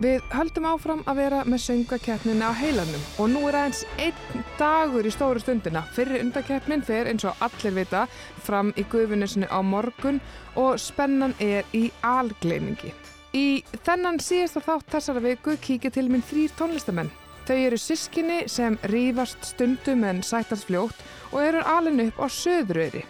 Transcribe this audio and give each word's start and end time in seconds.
Við 0.00 0.22
höldum 0.32 0.64
áfram 0.64 1.00
að 1.04 1.18
vera 1.20 1.38
með 1.44 1.60
söngakeppnina 1.66 2.48
á 2.48 2.56
heilanum 2.56 3.02
og 3.20 3.26
nú 3.34 3.42
er 3.50 3.58
aðeins 3.58 3.82
einn 4.00 4.46
dagur 4.56 5.04
í 5.04 5.12
stóru 5.12 5.42
stundina. 5.42 5.82
Fyrri 5.92 6.22
undakeppnin 6.22 6.80
fer 6.80 7.10
eins 7.10 7.26
og 7.28 7.36
allir 7.44 7.74
vita 7.76 8.06
fram 8.40 8.70
í 8.80 8.86
guðvinnesinu 8.88 9.50
á 9.52 9.60
morgun 9.60 10.22
og 10.56 10.80
spennan 10.80 11.36
er 11.36 11.68
í 11.76 11.90
algleimingi. 12.00 12.94
Í 13.36 13.60
þennan 13.84 14.22
síðasta 14.24 14.64
þátt 14.64 14.88
þessara 14.96 15.26
viku 15.28 15.58
kíkja 15.60 15.92
til 15.92 16.08
minn 16.08 16.24
þrýr 16.24 16.56
tónlistamenn. 16.56 17.12
Þau 17.44 17.56
eru 17.60 17.76
sískinni 17.76 18.42
sem 18.48 18.80
rýfast 18.88 19.52
stundum 19.52 20.08
en 20.08 20.24
sætast 20.24 20.70
fljótt 20.70 20.96
og 21.28 21.42
eru 21.44 21.60
alin 21.60 22.06
upp 22.08 22.24
á 22.24 22.26
söðröðri. 22.32 23.04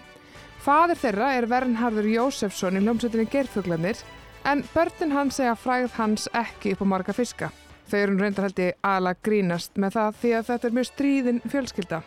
Fadir 0.61 0.99
þeirra 0.99 1.37
er 1.39 1.47
Vernharður 1.47 2.11
Jósefsson 2.19 2.77
í 2.77 2.83
hljómsveitinni 2.83 3.31
Gerfuglanir 3.31 4.03
en 4.45 4.63
börnin 4.75 5.13
hans 5.13 5.41
segja 5.41 5.57
fræð 5.59 5.97
hans 5.99 6.29
ekki 6.37 6.75
upp 6.75 6.85
á 6.85 6.87
marga 6.93 7.15
fiska. 7.17 7.51
Þau 7.91 7.99
eru 7.99 8.19
reyndar 8.21 8.47
held 8.47 8.63
ég 8.63 8.77
aðlag 8.87 9.19
grínast 9.27 9.79
með 9.81 9.97
það 9.99 10.19
því 10.21 10.33
að 10.39 10.49
þetta 10.51 10.69
er 10.69 10.77
mjög 10.77 10.89
stríðin 10.91 11.41
fjölskylda. 11.51 12.03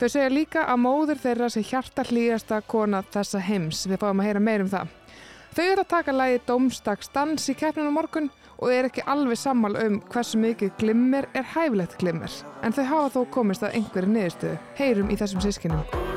Þau 0.00 0.08
segja 0.08 0.30
líka 0.32 0.64
að 0.66 0.80
móður 0.82 1.20
þeirra 1.22 1.50
sé 1.54 1.62
hjarta 1.62 2.04
hlýjasta 2.08 2.60
kona 2.66 3.04
þessa 3.14 3.42
heims. 3.46 3.84
Við 3.86 4.00
fáum 4.02 4.22
að 4.22 4.30
heyra 4.30 4.42
meir 4.42 4.64
um 4.64 4.72
það. 4.72 4.90
Þau 5.54 5.64
eru 5.64 5.84
að 5.84 5.92
taka 5.92 6.16
lægi 6.16 6.40
Dómstagsdans 6.48 7.46
í 7.52 7.54
keppninu 7.54 7.92
morgun 7.94 8.26
og 8.58 8.72
er 8.74 8.88
ekki 8.88 9.04
alveg 9.10 9.38
sammal 9.38 9.76
um 9.78 10.00
hversu 10.10 10.40
mikið 10.42 10.74
glimmer 10.80 11.28
er 11.34 11.46
hæfilegt 11.54 11.94
glimmer. 12.02 12.42
En 12.66 12.74
þau 12.74 12.82
hafa 12.90 13.14
þó 13.14 13.30
komist 13.38 13.62
að 13.62 13.78
einhverju 13.78 14.16
niðurstöðu. 14.16 14.58
Heyrum 14.80 15.14
í 15.14 15.20
þessum 15.20 15.46
sískinum. 15.46 16.13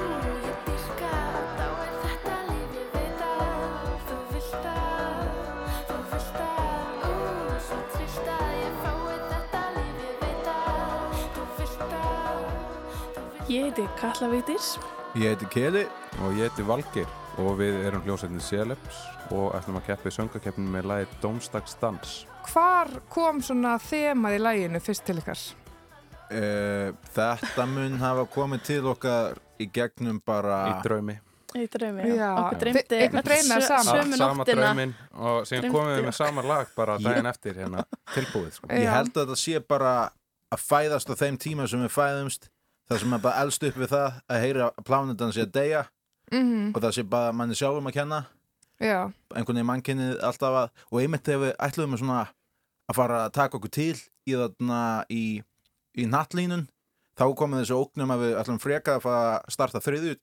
Ég 13.57 13.63
heiti 13.71 13.83
Katla 13.97 14.27
Vigdís. 14.29 14.65
Ég 15.17 15.31
heiti 15.31 15.47
Keli 15.49 15.79
og 16.21 16.35
ég 16.37 16.45
heiti 16.45 16.61
Valgir 16.67 17.07
og 17.41 17.55
við 17.57 17.77
erum 17.87 18.03
hljómsveitin 18.05 18.41
Celeps 18.43 18.97
og 19.33 19.55
ætlum 19.57 19.79
að 19.79 19.87
keppa 19.87 20.11
í 20.11 20.13
söngakeppninu 20.13 20.73
með 20.75 20.89
lagi 20.91 21.07
Dómstagsdans. 21.23 22.11
Hvar 22.51 22.91
kom 23.09 23.39
svona 23.41 23.71
þemað 23.81 24.35
í 24.37 24.41
læginu 24.43 24.81
fyrst 24.85 25.05
til 25.07 25.15
ykkar? 25.23 25.41
uh, 26.29 26.91
Þetta 27.15 27.65
mun 27.71 27.95
hafa 28.03 28.25
komið 28.35 28.61
til 28.67 28.83
okkar 28.91 29.39
í 29.57 29.69
gegnum 29.73 30.19
bara 30.21 30.59
Í 30.75 30.75
draumi. 30.85 31.15
Í 31.57 31.65
draumi, 31.73 32.05
já. 32.11 32.19
Já. 32.19 32.29
Okkur 32.43 32.61
dreymdi 32.67 32.99
sömu 33.07 34.19
sama 34.19 34.43
nóttina. 34.43 34.59
drauminn 34.67 34.93
og 35.15 35.47
síðan 35.49 35.71
komum 35.73 35.95
við 35.95 36.03
með 36.11 36.19
sama 36.19 36.43
lag 36.45 36.69
bara 36.77 36.99
daginn 37.01 37.31
eftir 37.33 37.57
hérna 37.57 37.87
tilbúið. 38.13 38.53
Sko. 38.59 38.69
Ég 38.69 38.91
held 38.93 39.15
að 39.17 39.23
þetta 39.23 39.39
sé 39.47 39.63
bara 39.65 39.95
að 40.53 40.63
fæðast 40.67 41.09
á 41.09 41.15
þeim 41.17 41.41
tíma 41.41 41.65
sem 41.67 41.81
við 41.81 41.95
fæðumst 41.95 42.51
það 42.87 43.01
sem 43.03 43.13
er 43.17 43.21
bara 43.23 43.43
elst 43.43 43.63
upp 43.67 43.77
við 43.81 43.91
það 43.93 44.17
að 44.31 44.41
heyra 44.45 44.69
plánutan 44.87 45.33
sé 45.35 45.45
að 45.47 45.53
deyja 45.59 45.85
Mm 46.31 46.73
og 46.75 46.81
það 46.83 46.91
sé 46.97 47.03
bara 47.07 47.31
manni 47.31 47.55
sjálfum 47.55 47.85
að 47.87 47.93
kenna. 47.95 48.17
Já, 48.83 48.97
einhvern 49.33 49.55
veginn 49.55 49.67
mannkynnið 49.69 50.17
alltaf 50.27 50.57
að 50.59 50.81
og 50.91 50.97
einmitt 51.01 51.23
þegar 51.23 51.39
við 51.45 51.53
ætluðum 51.67 51.93
að 51.95 52.01
svona 52.01 52.17
að 52.91 52.97
fara 52.99 53.19
að 53.25 53.31
taka 53.37 53.57
okkur 53.57 53.71
til 53.77 53.95
í 54.27 54.35
þarna 54.35 54.81
í, 55.09 55.21
í 55.97 56.05
nattlínun 56.11 56.65
þá 57.17 57.23
komið 57.39 57.63
þessu 57.63 57.77
ógnum 57.79 58.11
að 58.13 58.25
við 58.25 58.35
ætlum 58.41 58.59
frekar 58.61 58.99
að 58.99 59.05
fara 59.07 59.23
að 59.39 59.55
starta 59.55 59.81
þriðju 59.87 60.17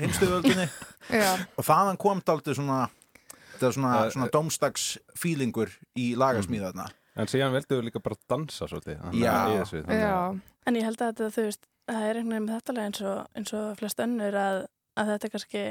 heimstöðvöldinni 0.00 0.68
og 1.58 1.66
þaðan 1.66 1.98
kom 2.00 2.22
daldið 2.24 2.58
svona 2.60 2.78
þetta 3.54 3.68
er 3.68 3.76
svona, 3.76 3.92
svona 4.14 4.30
dómstags 4.34 4.86
fílingur 5.18 5.74
í 5.98 6.12
lagasmíðarna 6.18 6.88
En 7.14 7.28
síðan 7.30 7.52
veldum 7.54 7.78
við 7.78 7.84
líka 7.86 8.00
bara 8.02 8.16
dansa 8.26 8.66
svolítið. 8.66 8.96
Já. 9.14 9.34
í 9.46 9.58
þessu, 9.60 9.82
þannig 9.86 10.00
já, 10.02 10.14
að- 10.18 10.38
En 10.66 10.74
ég 10.80 10.82
held 10.88 10.96
að 11.04 11.10
þetta, 11.12 11.28
þú 11.36 11.42
veist, 11.46 11.66
það 11.88 12.06
er 12.08 12.18
einhvern 12.18 12.34
veginn 12.34 12.46
með 12.48 12.54
þetta 12.58 12.76
lag 12.76 12.88
eins 12.88 13.02
og, 13.04 13.18
eins 13.38 13.54
og 13.56 13.80
flest 13.80 14.04
önnur 14.04 14.38
að, 14.40 14.60
að 15.00 15.10
þetta 15.12 15.28
er 15.28 15.34
kannski 15.34 15.64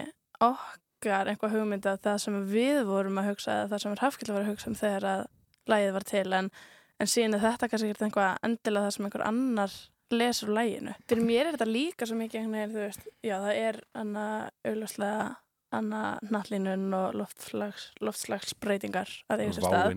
okkar 0.47 1.31
einhvað 1.31 1.55
hugmynd 1.57 1.87
að 1.89 2.03
það 2.07 2.19
sem 2.25 2.37
við 2.51 2.83
vorum 2.89 3.21
að 3.21 3.31
hugsa 3.31 3.55
eða 3.55 3.71
það 3.73 3.83
sem 3.85 3.97
Rafkill 4.01 4.33
var 4.33 4.43
að 4.43 4.51
hugsa 4.51 4.69
um 4.71 4.77
þegar 4.79 5.09
að 5.13 5.25
lagið 5.73 5.95
var 5.95 6.07
til 6.11 6.27
en, 6.39 6.51
en 6.99 7.09
síðan 7.09 7.37
er 7.37 7.45
þetta 7.47 7.71
kannski 7.71 7.89
ekkert 7.89 8.07
einhvað 8.07 8.47
endilega 8.49 8.87
það 8.87 8.95
sem 8.97 9.09
einhver 9.09 9.25
annar 9.29 9.79
lesur 10.13 10.51
úr 10.51 10.57
laginu. 10.59 10.93
Fyrir 11.09 11.25
mér 11.25 11.47
er 11.47 11.55
þetta 11.55 11.69
líka 11.69 12.05
svo 12.05 12.17
mikið 12.19 12.41
einhvern 12.41 12.59
veginn, 12.59 12.73
þú 12.75 12.83
veist, 12.83 13.07
já 13.25 13.35
það 13.41 13.61
er 13.63 13.79
anna 13.97 14.25
augljóslega 14.67 15.29
anna 15.73 16.01
nattlínun 16.29 16.93
og 16.93 17.17
loftslags, 17.17 17.89
loftslagsbreytingar 18.03 19.09
að 19.31 19.43
eiga 19.43 19.55
sér 19.57 19.65
stað 19.65 19.95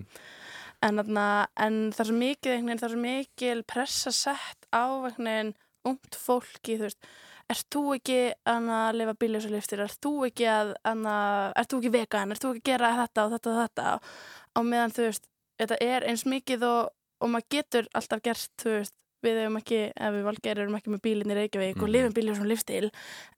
en, 0.84 1.00
þarna, 1.00 1.26
en 1.66 1.78
það 1.92 2.02
er 2.02 2.10
svo 2.10 2.18
mikið 2.20 2.54
einhvern 2.54 2.70
veginn, 2.70 2.80
það 2.80 2.88
er 2.88 2.94
svo 2.94 3.02
mikil 3.04 3.62
pressa 3.68 4.12
sett 4.14 4.68
á 4.72 4.84
einhvern 4.86 5.30
veginn 5.30 5.54
ungt 5.92 6.18
fólki, 6.26 6.76
þú 6.80 6.88
veist 6.90 7.08
Ert 7.46 7.62
þú 7.70 7.80
ekki 7.94 8.14
anna, 8.50 8.88
að 8.88 8.96
lifa 8.98 9.12
bíljósa 9.22 9.50
liftir? 9.52 9.78
Ert 9.84 10.00
þú 10.02 10.12
ekki 10.26 10.46
að, 10.50 10.72
anna, 10.82 11.12
ert 11.54 11.70
þú 11.70 11.78
ekki 11.78 11.92
vegan? 11.94 12.32
Ert 12.34 12.42
þú 12.42 12.48
ekki 12.56 12.62
að 12.64 12.70
gera 12.72 12.88
þetta 12.96 13.22
og 13.22 13.34
þetta 13.36 13.50
og 13.52 13.58
þetta? 13.60 13.84
Á 14.50 14.60
meðan, 14.66 14.94
þú 14.96 15.04
veist, 15.04 15.28
þetta 15.62 15.78
er 15.86 16.06
eins 16.10 16.24
mikið 16.26 16.64
og, 16.66 16.88
og 17.22 17.30
maður 17.30 17.46
getur 17.54 17.86
alltaf 17.94 18.24
gert, 18.26 18.50
þú 18.58 18.72
veist, 18.80 18.94
við 19.22 19.38
hefum 19.44 19.60
ekki, 19.60 19.78
ef 19.94 20.16
við 20.16 20.26
valgeir 20.26 20.62
erum 20.64 20.74
ekki 20.80 20.90
með 20.96 21.02
bílinn 21.06 21.30
í 21.36 21.38
Reykjavík 21.38 21.78
og 21.78 21.86
Mhm. 21.86 21.94
lifum 21.94 22.16
bíljósum 22.18 22.50
lifstil, 22.50 22.90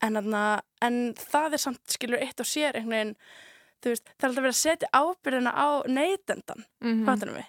en, 0.09 0.17
anna, 0.23 0.43
en 0.89 0.99
það 1.15 1.53
er 1.53 1.63
samt, 1.67 1.85
skilur, 1.93 2.19
eitt 2.25 2.41
og 2.41 2.49
sér 2.49 2.81
einhvern 2.81 2.97
veginn, 2.97 3.15
þú 3.85 3.93
veist, 3.93 4.09
það 4.17 4.25
er 4.25 4.29
alltaf 4.31 4.45
verið 4.49 4.57
að 4.57 4.65
setja 4.65 4.89
ábyrðina 4.97 5.53
á 5.53 5.69
neytendan 5.85 6.65
mm 6.81 7.05
fattar 7.05 7.37
við 7.37 7.45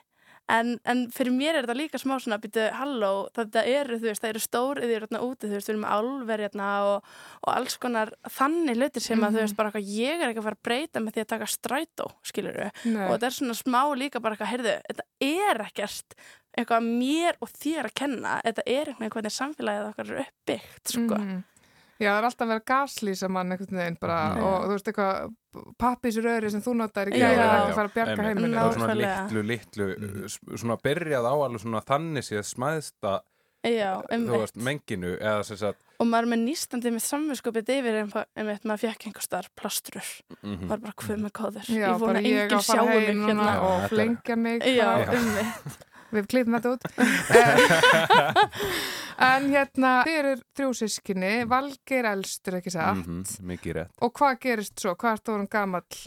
en, 0.49 0.71
en 0.89 1.03
fyrir 1.13 1.33
mér 1.35 1.55
er 1.59 1.65
þetta 1.67 1.75
líka 1.77 1.99
smá 2.01 2.15
svona 2.19 2.39
býtu, 2.41 2.63
halló, 2.73 3.11
þetta 3.37 3.63
eru, 3.69 3.99
þú 4.01 4.07
veist, 4.09 4.23
það 4.23 4.31
eru 4.33 4.41
stór 4.43 4.81
yfir 4.83 5.05
hérna 5.05 5.21
úti, 5.25 5.47
þú 5.49 5.55
veist, 5.57 5.69
við 5.69 5.75
erum 5.75 5.83
með 5.85 5.93
álver 5.99 6.43
hérna 6.45 6.69
og, 6.89 7.11
og 7.45 7.51
alls 7.53 7.77
konar 7.81 8.11
þannig 8.39 8.79
hlutir 8.79 9.05
sem 9.05 9.23
að, 9.23 9.37
þú 9.37 9.43
veist, 9.45 9.57
bara 9.59 9.71
eitthvað, 9.71 9.93
ég 9.99 10.23
er 10.23 10.31
ekki 10.33 10.41
að 10.43 10.47
fara 10.49 10.59
að 10.59 10.65
breyta 10.69 11.03
með 11.05 11.15
því 11.19 11.23
að 11.25 11.31
taka 11.35 11.49
strætó, 11.53 12.09
skilur 12.31 12.59
við 12.63 12.83
Nei. 12.95 13.05
og 13.05 13.13
þetta 13.15 13.29
er 13.29 13.37
svona 13.37 13.57
smá 13.61 13.81
líka 14.01 14.23
bara 14.25 14.35
eitthvað, 14.37 14.51
heyrðu, 14.55 14.75
þetta 14.89 15.07
er 15.29 15.63
ekkert 15.67 16.19
eitthvað 16.59 16.89
mér 16.89 17.37
og 17.45 17.51
þér 17.53 17.87
að 17.91 17.93
kenna 18.01 18.39
þetta 18.43 18.63
er 18.65 18.89
eitthvað 18.95 19.13
hvernig 19.19 19.35
samfélagið 19.37 19.89
okkar 19.91 20.09
er 20.15 20.23
uppbyggt, 20.25 20.83
sko 20.95 21.19
Mhm. 21.21 21.39
Já, 21.99 22.07
það 22.13 22.19
er 22.21 22.25
alltaf 22.29 22.45
að 22.45 22.51
vera 22.53 22.63
gaslýsa 22.71 23.27
mann 23.29 23.51
einhvern 23.51 23.77
veginn 23.81 23.97
bara 23.99 24.19
Mhm. 24.35 24.43
og 24.43 24.63
þú 24.63 24.69
veist 24.71 24.87
eitthvað 24.87 25.15
pappisröri 25.81 26.49
sem 26.51 26.61
þú 26.61 26.73
notar 26.79 27.07
í 27.09 27.11
Já. 27.11 27.15
gæri 27.19 27.35
er 27.35 27.39
ekki 27.49 27.71
að 27.71 27.75
fara 27.75 27.89
að 27.89 27.93
bjarga 27.97 28.23
heiminu. 28.23 28.55
Það 28.55 28.63
var 28.63 28.73
svona 28.79 28.95
litlu, 28.95 29.41
litlu, 29.43 29.85
Mhm. 29.97 30.27
svona 30.55 30.77
byrjað 30.79 31.25
á 31.27 31.33
alveg 31.35 31.59
svona 31.65 31.81
þannig 31.83 32.23
séð 32.23 32.43
smæðsta, 32.55 33.19
Já, 33.65 33.99
þú 33.99 34.07
einmitt. 34.13 34.39
veist, 34.39 34.55
menginu 34.55 35.17
eða 35.19 35.43
sem 35.43 35.57
sagt, 35.57 35.79
og 35.99 36.07
maður 36.07 36.23
er 36.23 36.27
með 36.31 36.39
nýstandi 36.47 36.91
með 36.95 37.03
samvinskupið 37.03 37.67
yfir 37.75 37.95
einmitt, 38.37 38.63
maður 38.63 38.79
fekk 38.87 39.03
einhver 39.09 39.21
starf 39.21 39.49
plastrur 39.59 40.07
mhm. 40.41 40.67
var 40.69 40.77
bara 40.77 40.93
hvað 40.95 41.17
með 41.19 41.31
kóður 41.35 41.65
Já, 41.67 41.87
ég 41.91 41.99
vona 41.99 42.19
enginn 42.19 42.47
á 42.47 42.55
að 42.55 42.63
fara 42.63 42.79
sjáu 42.79 42.87
mig 42.87 43.03
hérna 43.09 43.43
Já, 43.43 43.59
og 43.59 43.83
er- 43.83 43.87
flengja 43.89 44.35
mig. 44.37 44.61
Já, 44.63 45.03
ummitt 45.11 45.75
Við 46.09 46.25
klippum 46.25 46.57
þetta 46.57 46.73
út. 46.73 46.81
En 49.19 49.49
hérna, 49.51 49.89
þið 50.07 50.17
eru 50.21 50.33
þrjú 50.55 50.69
sískinni, 50.79 51.31
Valgeir 51.51 52.07
elstur 52.13 52.59
ekki 52.61 52.71
satt. 52.71 53.01
Mhm, 53.01 53.23
mikið 53.49 53.75
rétt. 53.75 53.91
Og 54.01 54.13
hvað 54.15 54.39
gerist 54.45 54.79
svo? 54.79 54.95
Hvað 54.95 55.17
er 55.17 55.23
þú 55.25 55.33
orðin 55.35 55.49
gamall? 55.51 55.99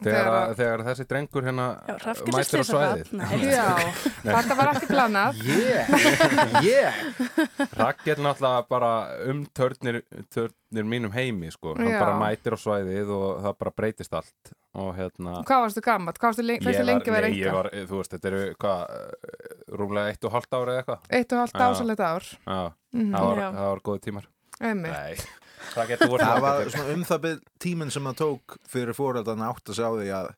Þegar, 0.00 0.28
að, 0.32 0.52
þegar 0.56 0.82
þessi 0.86 1.04
drengur 1.10 1.44
hérna 1.44 1.66
mætir 2.32 2.62
á 2.62 2.64
svæðið. 2.64 3.10
Já, 3.50 3.66
þetta 4.24 4.56
var 4.56 4.70
ekki 4.72 4.88
planað. 4.88 5.42
Yeah, 5.44 5.90
yeah 6.64 7.00
Rakel 7.80 8.22
náttúrulega 8.24 8.62
bara 8.70 8.92
um 9.28 9.42
törnir, 9.56 10.00
törnir 10.32 10.88
mínum 10.88 11.12
heimi 11.12 11.52
sko. 11.52 11.74
hann 11.76 11.92
Já. 11.92 11.98
bara 12.00 12.16
mætir 12.22 12.56
á 12.56 12.58
svæðið 12.60 13.12
og 13.16 13.44
það 13.44 13.58
bara 13.64 13.74
breytist 13.76 14.16
allt 14.16 14.54
og 14.80 14.90
hérna 14.96 15.40
Hvað 15.46 15.64
varstu 15.66 15.84
gamall? 15.84 16.16
Hvað 16.16 16.32
varstu 16.32 16.46
lengi, 16.46 16.70
ég 16.70 16.86
lengi 16.86 17.14
vera 17.14 17.28
nei, 17.30 17.38
ég 17.40 17.50
enga? 17.50 17.56
var, 17.58 17.70
þú 17.90 18.00
veist, 18.00 18.16
þetta 18.16 18.30
eru 18.30 18.42
hvað, 18.64 18.82
eh, 18.96 19.54
rúmlega 19.80 20.14
eitt 20.14 20.26
og 20.28 20.36
halvt 20.36 20.56
ára 20.56 20.74
eða 20.76 20.82
eitthvað 20.84 21.16
Eitt 21.20 21.34
og 21.34 21.42
halvt 21.44 21.56
Já. 21.60 21.64
ásalegt 21.68 22.04
ár. 22.06 22.30
Já, 22.46 22.60
Mm 22.90 23.12
það 23.14 23.26
var, 23.30 23.40
var 23.60 23.80
góði 23.86 24.00
tímar 24.08 24.24
Einmitt. 24.60 24.92
Nei, 24.92 25.16
það 25.74 25.88
getur 25.92 26.08
voru 26.12 26.24
Það 26.24 26.40
var 26.44 26.70
svona 26.74 26.94
um 26.94 27.02
það 27.04 27.20
byrð 27.24 27.40
tíminn 27.64 27.90
sem 27.94 28.04
það 28.10 28.16
tók 28.22 28.56
fyrir 28.68 28.94
fóröldan 28.96 29.42
átt 29.46 29.68
að 29.70 29.78
sjá 29.80 29.88
því 29.96 30.08
að 30.20 30.30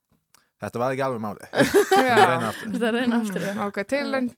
þetta 0.62 0.78
var 0.78 0.92
ekki 0.94 1.04
alveg 1.06 1.22
máli. 1.24 1.46
Þetta 1.52 2.86
er 2.86 2.94
reyna 2.94 3.16
aftur 3.22 3.42
Mm, 3.42 3.62
ok, 3.66 3.78
tvö, 3.82 3.86
Tilraun 3.92 4.28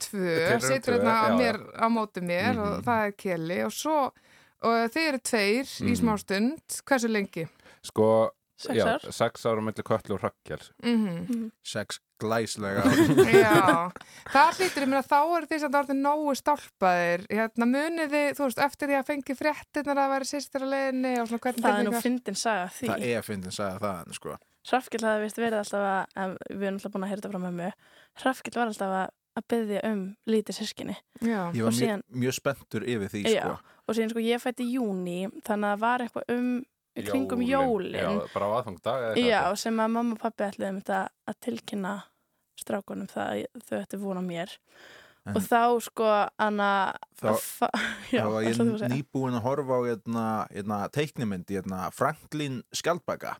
situr 0.64 0.94
tvö, 0.94 1.00
hérna 1.00 1.16
á, 1.20 1.28
mér, 1.36 1.58
á 1.76 1.86
móti 1.92 2.20
mér 2.24 2.58
og 2.58 2.70
Mhm. 2.78 2.84
það 2.86 3.02
er 3.06 3.12
Kelly 3.24 3.58
og 3.64 3.72
svo 3.72 3.98
og 4.64 4.88
þið 4.94 5.08
eru 5.08 5.18
tveir 5.18 5.66
í 5.68 5.90
Mhm. 5.92 5.98
smá 6.00 6.14
stund. 6.18 6.62
Hversu 6.88 7.08
lengi? 7.12 7.44
Sko, 7.84 8.30
Sex 8.56 8.74
já, 8.78 8.86
ár. 8.96 9.12
sex 9.12 9.44
ára 9.44 9.60
mellir 9.60 9.84
köllu 9.84 10.14
og 10.14 10.20
rakkjál 10.22 10.62
Mm 10.82 11.50
sex 11.62 11.98
glæslega 12.22 12.84
Já, 13.44 13.90
það 14.30 14.58
hlýtur 14.58 14.84
ég 14.84 14.90
meina 14.92 15.02
þá 15.06 15.16
eru 15.38 15.48
því 15.50 15.58
sem 15.62 15.72
það 15.74 15.80
orðið 15.82 16.00
nógu 16.04 16.34
stálpaðir. 16.40 17.24
Hérna 17.30 17.68
munið 17.70 18.14
þið, 18.14 18.28
þú 18.38 18.46
veist, 18.48 18.62
eftir 18.68 18.90
því 18.92 18.98
að 19.00 19.08
fengi 19.10 19.36
fréttinnar 19.38 20.00
að 20.04 20.12
vera 20.14 20.28
sýstir 20.30 20.64
að 20.66 20.72
leiðinni 20.74 21.14
og 21.20 21.28
svona 21.30 21.44
hvernig 21.48 21.66
Það 21.66 21.80
er 21.80 21.88
nú 21.88 22.02
fyndin 22.04 22.38
saga 22.38 22.68
því. 22.78 22.90
Það 22.92 23.06
er 23.10 23.26
fyndin 23.28 23.52
að 23.52 23.58
sagja 23.58 23.82
það 23.84 24.00
en 24.04 24.18
sko. 24.20 24.38
Hrafkill 24.64 25.04
hafði 25.04 25.26
vist 25.26 25.40
verið 25.42 25.58
alltaf 25.60 25.84
að, 26.16 26.36
við 26.48 26.62
erum 26.70 26.78
alltaf 26.80 26.92
búin 26.94 27.04
að 27.04 27.10
heyra 27.12 27.20
þetta 27.20 27.32
frá 27.34 27.42
mömmu, 27.44 27.70
Hrafkill 28.22 28.54
var 28.56 28.70
alltaf 28.70 28.94
að, 29.02 29.10
að 29.36 29.44
byggja 29.52 29.80
um 29.90 30.02
lítið 30.30 30.56
sískinni 30.60 30.94
Já, 31.20 31.40
Ég 31.52 31.66
var 31.66 31.74
mjög, 31.74 31.74
síðan- 31.82 32.04
mjög 32.22 32.36
spenntur 32.38 32.86
yfir 32.88 33.10
því 33.12 33.24
Já. 33.28 33.42
sko. 33.42 33.74
og 33.84 33.98
síðan 33.98 34.12
sko 34.14 34.22
ég 34.24 34.40
fætti 34.40 34.68
júni 34.72 35.18
þannig 35.44 35.74
um 36.96 37.06
kringum 37.10 37.40
jólin, 37.42 37.94
Já, 37.98 38.10
bara 38.34 38.46
á 38.46 38.50
aðfangdag 38.60 39.06
eða 39.12 39.22
Já, 39.26 39.40
sem 39.58 39.80
að 39.82 39.94
mamma 39.96 40.14
og 40.14 40.20
pappi 40.22 40.44
ætluði 40.46 40.68
um 40.74 40.80
þetta 40.82 41.00
að 41.32 41.38
tilkynna 41.48 41.94
strákunum 42.60 43.08
það 43.10 43.32
að 43.48 43.64
þau 43.70 43.78
ætti 43.82 43.98
vona 44.04 44.22
mér 44.22 44.52
En- 45.24 45.38
og 45.38 45.42
þá 45.42 45.60
sko 45.80 46.08
Anna 46.38 46.68
Þá- 47.16 47.70
já, 48.14 48.22
þá 48.22 48.28
var 48.30 48.44
ég 48.44 48.90
nýbúin 48.92 49.38
að 49.38 49.46
horfa 49.46 49.78
á 49.80 49.80
hérna, 49.88 50.24
hérna, 50.52 50.78
teiknimynd 50.92 51.48
hérna, 51.48 51.86
Franklin 51.96 52.60
Skjaldbaka 52.76 53.38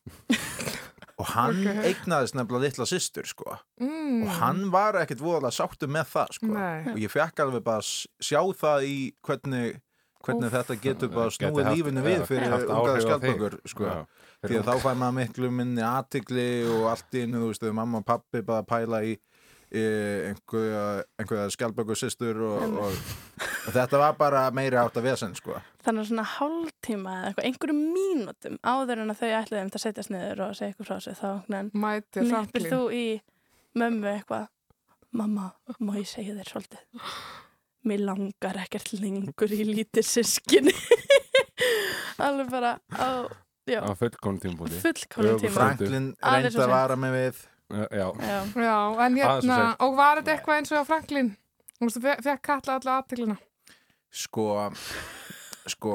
og 1.21 1.29
hann 1.31 1.61
Ok. 1.63 1.85
eignaðist 1.87 2.35
nefnilega 2.35 2.65
litla 2.65 2.87
systur 2.91 3.29
sko. 3.29 3.59
mm. 3.79 4.25
og 4.25 4.31
hann 4.41 4.65
var 4.73 4.97
ekkert 4.99 5.21
voðalega 5.23 5.55
sáttu 5.55 5.87
með 5.87 6.09
það 6.11 6.33
sko. 6.41 6.49
Nei. 6.57 6.89
og 6.91 6.99
ég 7.05 7.13
fekk 7.13 7.45
alveg 7.45 7.63
bara 7.69 7.85
að 7.85 7.91
sjá 8.19 8.41
það 8.65 8.87
í 8.89 8.97
hvernig, 9.23 9.77
hvernig 10.25 10.49
Úff. 10.49 10.57
þetta 10.57 10.79
getur 10.83 11.13
bara 11.15 11.35
snúið 11.35 11.71
lífinu 11.73 12.05
við 12.05 12.25
fyrir 12.29 12.57
ungaða 12.57 13.05
skjaldbökur 13.05 13.59
sko. 13.71 13.93
Því 14.45 14.59
að 14.61 14.67
þá 14.69 14.75
fær 14.83 14.99
maður 15.01 15.17
miklu 15.21 15.53
minni 15.53 15.85
aðtigli 15.85 16.49
og 16.69 16.89
allt 16.93 17.17
í 17.17 17.25
innu, 17.25 17.41
þú 17.41 17.53
veist, 17.53 17.63
þegar 17.65 17.79
mamma 17.81 18.03
og 18.03 18.09
pappi 18.09 18.43
bara 18.45 18.65
að 18.65 18.71
pæla 18.73 19.05
í 19.09 19.15
einhverja, 19.75 21.05
einhverja 21.19 21.51
skjaldbökur 21.51 21.99
systur 21.99 22.39
og, 22.47 22.77
og, 22.79 22.99
og 23.67 23.75
þetta 23.75 24.01
var 24.01 24.17
bara 24.19 24.45
meiri 24.55 24.79
átt 24.79 24.99
að 25.01 25.09
vesen 25.09 25.35
sko. 25.35 25.59
þannig 25.85 26.05
að 26.05 26.11
svona 26.11 26.27
hálftíma 26.35 27.15
eða 27.19 27.31
eitthvað, 27.31 27.49
einhverjum 27.49 27.81
mínútum 27.97 28.59
áður 28.63 29.05
en 29.05 29.15
að 29.15 29.23
þau 29.23 29.31
ætluði 29.41 29.63
um 29.65 29.73
að 29.73 29.85
setjast 29.87 30.13
niður 30.15 30.45
og 30.47 30.59
segja 30.59 30.73
eitthvað 30.73 30.91
frá 30.91 31.01
sig 31.01 31.19
þá 31.19 31.31
Franklin. 32.31 32.71
þú 32.71 32.83
í 32.95 33.07
mömmu 33.75 34.13
eitthvað 34.13 34.47
mamma, 35.15 35.51
má 35.81 35.97
ég 35.99 36.11
segja 36.11 36.37
þér 36.39 36.53
svolítið 36.53 37.03
mér 37.89 38.03
langar 38.09 38.59
ekkert 38.65 38.93
lengur 38.99 39.53
í 39.55 39.65
lítið 39.69 40.07
sískinni 40.09 40.75
alveg 42.25 42.51
bara 42.53 42.77
á, 42.95 43.27
Á 43.65 43.93
fullkomum 43.97 44.39
tímpúti. 44.43 44.77
fullkonum 44.83 45.39
tíma 45.41 45.55
Franklin 45.57 46.11
reyndi 46.21 46.59
að 46.61 46.73
vara 46.75 46.97
mig 47.01 47.15
við. 47.15 47.39
Já, 47.73 47.87
já, 48.21 48.39
Já, 48.61 48.77
en 49.07 49.15
hérna, 49.17 49.59
og 49.81 49.95
var 49.97 50.21
þetta 50.21 50.35
eitthvað 50.35 50.59
eins 50.61 50.73
og 50.77 50.83
á 50.85 50.89
Franklin? 50.91 51.31
Þú 51.79 51.87
veist, 51.89 51.97
þú 51.97 52.03
fe- 52.05 52.23
fekk 52.27 52.43
kalla 52.45 52.75
alla 52.79 52.97
aðtiklina. 53.01 53.37
sko 54.15 54.45
sko 55.73 55.95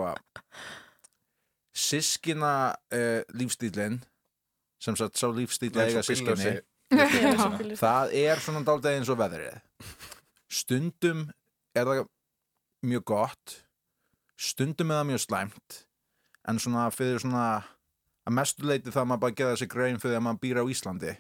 sískina 1.80 2.54
uh, 2.92 3.22
lífstílin 3.38 4.00
sem 4.82 4.96
sagt 4.98 5.20
sá 5.20 5.28
lífstíl 5.32 5.72
að 5.78 5.92
eiga 5.92 6.04
sískinni 6.04 6.56
það 7.80 8.14
er 8.18 8.42
svona 8.42 8.64
dálítið 8.66 8.96
eins 8.98 9.12
og 9.14 9.20
veðrið. 9.22 9.60
Stundum 10.50 11.28
er 11.78 11.90
það 11.90 12.06
mjög 12.86 13.06
gott 13.12 13.58
stundum 14.40 14.92
er 14.92 15.02
það 15.02 15.10
mjög 15.12 15.24
slæmt 15.26 15.82
en 16.50 16.62
svona 16.62 16.88
fyrir 16.96 17.22
svona 17.22 17.46
að 18.30 18.36
mestu 18.38 18.68
leiti 18.68 18.94
það 18.94 19.10
maður 19.10 19.24
bara 19.26 19.34
að 19.34 19.42
gera 19.42 19.60
sig 19.60 19.72
grein 19.72 20.00
fyrir 20.02 20.20
að 20.20 20.26
maður 20.28 20.42
býr 20.46 20.62
á 20.62 20.72
Íslandi 20.74 21.16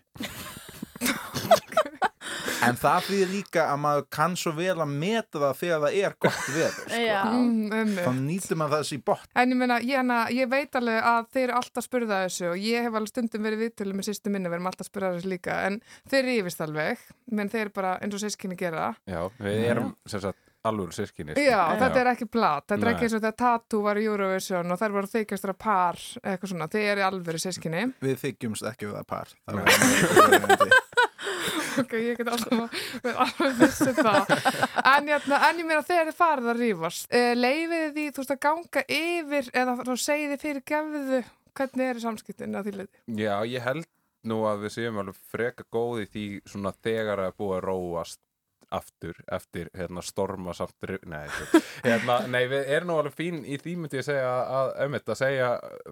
en 2.67 2.75
það 2.79 3.05
fyrir 3.07 3.29
líka 3.31 3.65
að 3.71 3.77
maður 3.83 4.05
kann 4.15 4.35
svo 4.39 4.51
vel 4.57 4.75
að 4.83 4.91
meta 4.91 5.39
það 5.43 5.53
þegar 5.61 5.83
það 5.85 5.97
er 6.03 6.15
gott 6.25 6.41
veður 6.51 6.73
sko. 6.79 6.99
já. 7.05 7.21
Mm, 7.29 7.93
þá 7.99 8.09
nýtur 8.19 8.59
maður 8.59 8.75
þessi 8.83 8.97
í 8.99 9.03
botn 9.07 9.39
En 9.43 9.53
ég 9.55 9.61
meina, 9.61 9.77
ég, 9.79 9.95
hana, 10.01 10.19
ég 10.35 10.51
veit 10.51 10.75
alveg 10.81 11.07
að 11.13 11.29
þeir 11.35 11.45
eru 11.47 11.57
alltaf 11.61 11.81
að 11.83 11.87
spurða 11.87 12.19
þessu 12.25 12.49
og 12.51 12.57
ég 12.67 12.83
hef 12.89 12.99
alveg 12.99 13.13
stundum 13.13 13.47
verið 13.47 13.63
viðtölu 13.65 13.95
með 13.99 14.09
sýstu 14.11 14.33
minni, 14.33 14.51
við 14.51 14.59
erum 14.59 14.69
alltaf 14.73 14.85
að 14.87 14.91
spurða 14.91 15.13
þessu 15.15 15.31
líka, 15.35 15.57
en 15.69 15.79
þeir 16.11 16.21
eru 16.25 16.35
yfirst 16.43 16.61
alveg, 16.67 17.07
menn 17.31 17.49
þeir 17.53 17.65
eru 17.67 17.73
bara 17.79 17.95
eins 18.03 18.19
og 18.19 18.23
sískinni 18.25 18.59
gera. 18.59 18.91
Já, 19.07 19.21
við 19.39 19.65
erum 19.71 19.93
sem 20.09 20.21
sagt 20.27 20.45
alveg 20.67 20.91
sískinni. 20.91 21.31
sko. 21.37 21.45
Já, 21.47 21.61
þetta 21.79 21.99
er 22.03 22.09
ekki 22.11 22.25
plat, 22.27 22.65
þetta 22.67 22.81
er 22.83 22.89
Nei. 22.89 22.93
ekki 22.97 23.05
eins 23.07 23.13
og 23.15 23.21
þegar 23.23 23.37
Tattoo 23.39 23.79
var 23.85 23.95
í 24.01 24.03
Eurovision 24.09 24.73
og 24.75 24.81
þær 24.81 24.95
voru 24.97 25.07
þykjastra 25.13 25.55
par, 25.55 26.01
eitthvað 26.19 26.51
svona, 26.51 26.67
þeir 26.67 26.89
eru 26.97 27.05
alveg 27.07 27.39
sískinni. 27.39 27.85
við 28.03 28.17
þykjumst 28.25 28.67
ekki 28.73 28.89
við 28.89 28.97
það 28.99 29.07
par 29.07 29.31
það 29.47 29.55
Nei. 29.55 29.63
var 29.63 29.85
mjög 29.87 30.17
viðeigandi. 30.19 30.85
Ok, 31.79 31.95
ég 32.03 32.19
get 32.19 32.31
alltaf 32.31 32.79
verið 33.03 33.19
alveg 33.25 33.59
vissi 33.63 33.93
það. 33.97 34.33
En, 34.83 35.11
jæna, 35.11 35.41
en 35.49 35.61
ég 35.61 35.67
meina 35.67 35.83
þegar 35.85 36.09
þið 36.09 36.17
farið 36.19 36.49
að 36.53 36.63
rífast, 36.63 37.07
uh, 37.11 37.31
leiðið 37.39 37.85
því, 37.97 38.07
þú 38.15 38.23
veist, 38.23 38.33
að 38.35 38.41
ganga 38.47 38.85
yfir 38.99 39.51
eða 39.63 39.99
segið 40.05 40.33
þið 40.33 40.43
fyrir 40.45 40.65
gefðu, 40.73 41.21
hvernig 41.59 41.93
eru 41.93 42.03
samskiptin 42.03 42.59
að 42.59 42.69
því 42.69 42.75
leiti? 42.79 43.03
Já, 43.19 43.35
ég 43.49 43.65
held 43.65 43.89
nú 44.29 44.41
að 44.47 44.65
við 44.65 44.75
séum 44.75 44.99
alveg 44.99 45.19
freka 45.31 45.65
góð 45.71 46.03
í 46.03 46.09
því 46.13 46.25
svona 46.49 46.73
þegar 46.83 47.23
að 47.27 47.37
búa 47.39 47.59
að 47.59 47.65
róast 47.69 48.19
aftur 48.71 49.15
eftir 49.31 49.69
hérna 49.77 50.01
storma 50.05 50.53
samt 50.53 50.75
nei, 51.05 51.27
hérna, 51.83 52.19
nei, 52.27 52.43
við 52.51 52.67
erum 52.69 52.87
nú 52.91 52.97
alveg 53.01 53.15
fín 53.17 53.39
í 53.45 53.57
því 53.57 53.75
myndi 53.77 53.97
ég 53.97 54.05
segja 54.05 54.33
að 54.59 54.73
ömmit 54.85 55.09
að 55.09 55.19
segja 55.23 55.47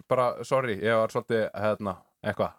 bara 0.08 0.28
sorry, 0.46 0.76
ég 0.82 0.94
var 1.02 1.10
svolítið 1.14 1.48
hérna, 1.58 1.96
eitthvað 2.24 2.54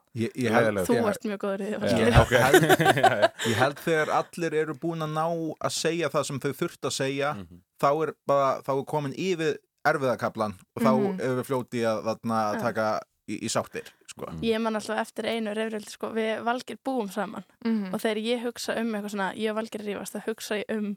þú 0.88 0.96
ert 1.08 1.24
mjög 1.28 1.40
góður 1.44 1.62
í 1.62 1.70
því 1.70 1.92
Ég- 1.98 2.12
held- 2.18 3.38
ég 3.50 3.56
held 3.60 3.78
þegar 3.84 4.12
allir 4.18 4.56
eru 4.62 4.74
búin 4.82 5.04
að 5.06 5.12
ná 5.14 5.26
að 5.28 5.74
segja 5.76 6.10
það 6.12 6.26
sem 6.30 6.40
þau 6.42 6.52
þurft 6.62 6.88
að 6.90 6.96
segja 6.98 7.32
Mhm. 7.38 7.60
þá 7.80 7.88
er 8.02 8.12
bara, 8.26 8.50
þá 8.66 8.72
er 8.78 8.84
komin 8.90 9.14
yfir 9.14 9.58
erfiðakablan 9.86 10.54
og 10.76 10.82
þá 10.82 10.90
Mhm. 10.92 11.20
erum 11.20 11.38
við 11.38 11.46
fljóti 11.48 11.84
að, 11.86 12.10
að 12.26 12.60
taka 12.62 12.88
í, 13.28 13.38
í 13.44 13.48
sáttir 13.48 13.86
sko. 14.18 14.32
ég 14.42 14.60
man 14.60 14.76
alltaf 14.76 14.98
eftir 15.00 15.26
einu 15.30 15.54
reyfrildi 15.54 15.90
sko, 15.90 16.10
við 16.14 16.42
Valgir 16.44 16.78
búum 16.84 17.10
saman 17.10 17.44
Mm. 17.64 17.92
og 17.94 18.00
þegar 18.00 18.20
ég 18.22 18.42
hugsa 18.44 18.76
um 18.80 18.92
eitthvað 18.94 19.14
svona 19.14 19.32
ég 19.36 19.50
og 19.50 19.56
Valgir 19.56 19.80
rífast, 19.86 20.14
þá 20.16 20.26
hugsa 20.28 20.58
ég 20.62 20.76
um 20.76 20.96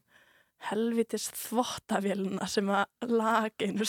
helvitis 0.70 1.24
þvottavélina 1.40 2.46
sem 2.50 2.68
að 2.70 3.10
lag 3.10 3.52
einu 3.66 3.86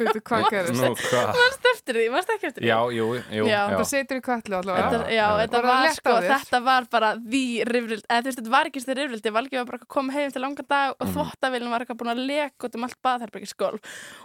Byrju, 0.00 0.20
hvað 0.24 0.46
gerist? 0.54 0.80
Nú, 0.80 0.94
hvað? 0.96 1.30
Varst 1.36 1.66
eftir 1.74 1.98
því, 1.98 2.04
varst 2.14 2.30
ekki 2.34 2.46
eftir 2.48 2.64
því? 2.64 2.70
Já, 2.70 2.78
jú, 2.96 3.08
jú, 3.36 3.44
Já, 3.50 3.58
Það 3.74 3.84
setur 3.90 4.16
í 4.20 4.22
kvætlu 4.24 4.56
allavega. 4.56 4.86
Þetta, 4.94 5.10
Já, 5.10 5.14
já, 5.14 5.26
já. 5.28 5.40
þetta 5.42 5.60
Var 5.66 5.90
sko, 5.98 6.14
þetta 6.24 6.60
var 6.64 6.86
bara 6.94 7.10
því 7.20 7.42
rifrild, 7.68 8.04
eða 8.08 8.20
þú 8.24 8.30
veist, 8.30 8.40
þetta 8.40 8.54
var 8.56 8.70
ekki 8.70 8.80
þessi 8.80 8.96
rifrildi, 9.00 9.34
Valgi 9.36 9.60
var 9.60 9.68
bara 9.68 9.78
að 9.82 9.88
koma 9.96 10.12
heim 10.16 10.32
til 10.32 10.42
langan 10.46 10.68
dag 10.72 10.94
og 10.96 11.06
Mhm. 11.06 11.12
þvottavélinn 11.18 11.70
var 11.74 11.84
eitthvað 11.84 12.00
búin 12.00 12.12
að 12.14 12.24
leka 12.30 12.66
út 12.70 12.74
um 12.80 12.84
allt 12.88 12.98
baðherbergisgólf 13.04 13.80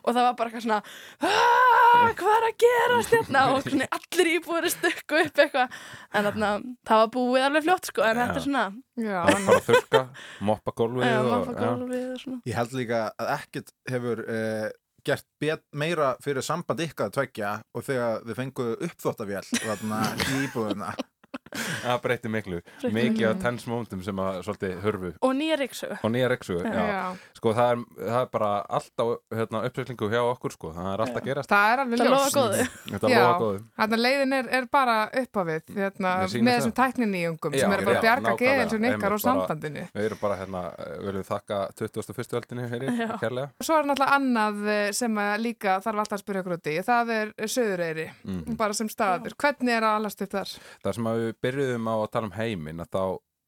og 0.06 0.10
það 0.16 0.24
var 0.30 0.34
bara 0.40 0.50
eitthvað 0.50 0.66
svona 0.66 0.82
"Ah, 1.22 2.14
hvað 2.16 2.36
er 2.40 2.48
að 2.50 2.58
gerast 2.64 3.12
hérna 3.16 3.44
og 3.56 3.64
svona, 3.64 3.88
allir 3.92 4.32
íbúður 4.40 4.70
stukku 4.72 5.20
upp 5.26 5.34
eitthvað 5.44 5.70
en 6.14 6.24
þarna, 6.30 6.50
það 6.88 7.02
var 7.04 7.08
búið 7.16 7.46
alveg 7.50 7.64
fljótt 7.68 7.86
sko, 7.92 8.02
en 8.04 8.16
þetta 8.18 8.36
er 8.36 8.46
svona 8.48 8.66
Já, 8.96 9.26
Það 9.28 9.36
er 9.36 9.46
bara 9.46 9.60
að 9.60 9.66
þurka, 9.68 10.02
moppa 10.48 10.72
gólfið 10.80 11.10
já, 11.10 11.16
já. 11.20 11.40
gólfið 11.60 12.04
og 12.14 12.20
svona. 12.22 12.38
Ég 12.48 12.56
held 12.56 12.76
líka 12.80 13.00
að 13.20 13.32
ekkert 13.34 13.74
hefur 13.92 14.22
uh, 14.24 14.68
gert 15.06 15.28
bet, 15.44 15.64
meira 15.76 16.14
fyrir 16.24 16.46
samband 16.46 16.84
ykkar 16.86 17.12
að 17.12 17.18
tvekja 17.20 17.52
og 17.76 17.86
þegar 17.86 18.24
þið 18.26 18.40
fenguðu 18.40 18.78
uppþóttavél 18.88 19.44
þarna 19.52 20.00
í 20.16 20.40
íbúðuna 20.48 20.94
Það 21.86 22.02
breytti 22.06 22.32
miklu, 22.34 22.62
mikið 22.96 23.28
af 23.30 23.68
momentum 23.70 24.04
sem 24.06 24.20
að 24.26 24.40
svolítið 24.48 24.76
hörfu 24.84 25.12
og 25.22 25.36
nýja 25.38 25.58
ríksugu 25.60 25.98
og 26.02 26.12
nýja 26.14 26.30
reksu, 26.32 26.58
Já. 26.66 26.86
já. 26.90 27.04
Sko 27.38 27.54
það 27.56 27.72
er, 27.72 27.82
það 28.00 28.20
er 28.22 28.30
bara 28.34 28.52
alltaf 28.78 29.12
hérna, 29.36 29.62
uppsveiklingu 29.70 30.10
hjá 30.12 30.22
okkur 30.24 30.56
sko, 30.56 30.72
það 30.76 30.90
er 30.92 31.04
alltaf 31.06 31.22
að 31.22 31.30
gerast 31.30 31.52
Það 31.52 31.74
er 31.74 31.84
alveg 31.84 32.04
ljóst. 32.06 32.36
góðu 32.36 32.66
Þetta 32.94 33.12
Já. 33.12 33.20
lofa 33.22 33.38
góðu 33.44 33.62
Þannig 33.80 33.98
að 33.98 34.04
leiðin 34.06 34.38
er, 34.40 34.50
er 34.60 34.68
bara 34.76 34.98
upp 35.22 35.40
á 35.40 35.42
við 35.50 35.74
hérna, 35.76 36.14
með 36.26 36.52
þessum 36.52 36.76
tækninýjungum 36.80 37.56
Já, 37.56 37.62
sem 37.64 37.76
eru 37.76 37.88
bara 37.90 38.00
að 38.00 38.08
bjarga 38.08 38.36
geðilsun 38.42 38.88
ykkar 38.92 39.16
og 39.16 39.24
sambandinu. 39.24 39.86
Við 39.96 40.10
erum 40.10 40.22
bara 40.22 40.38
hérna, 40.40 40.64
eh, 40.86 40.96
viljum 41.06 41.28
þakka 41.30 41.60
21. 41.82 42.36
öldinni 42.40 42.68
fyrir, 42.72 42.94
Já. 42.96 43.10
kærlega 43.22 43.66
Svo 43.66 43.80
er 43.80 43.90
náttúrulega 43.90 44.20
annað 44.20 44.70
eh, 44.74 44.90
sem 44.96 45.20
að 45.22 45.34
líka 45.44 45.78
þarf 45.86 46.04
alltaf 46.04 46.18
að 46.18 46.24
spyrja 46.24 46.44
okkur 46.44 46.58
út 46.58 46.70
í. 46.72 46.76
Það 46.86 47.14
er 47.16 47.34
Suðureyri, 47.56 48.08
mm. 48.26 48.58
bara 48.60 48.78
sem 48.78 48.90
staður. 48.92 49.36
Hvernig 49.42 49.76
er 49.76 49.86
að 49.86 50.00
alast 50.00 50.24
upp 50.26 50.34
þar? 50.36 50.54
Það 50.86 50.98
sem 50.98 51.10
að 51.12 51.22
við 51.22 51.32
byrjuðum 51.46 51.75
á 51.84 51.96
að 52.00 52.12
tala 52.16 52.30
um 52.30 52.36
heiminn 52.38 52.80
að 52.80 52.90
þá, 52.96 53.04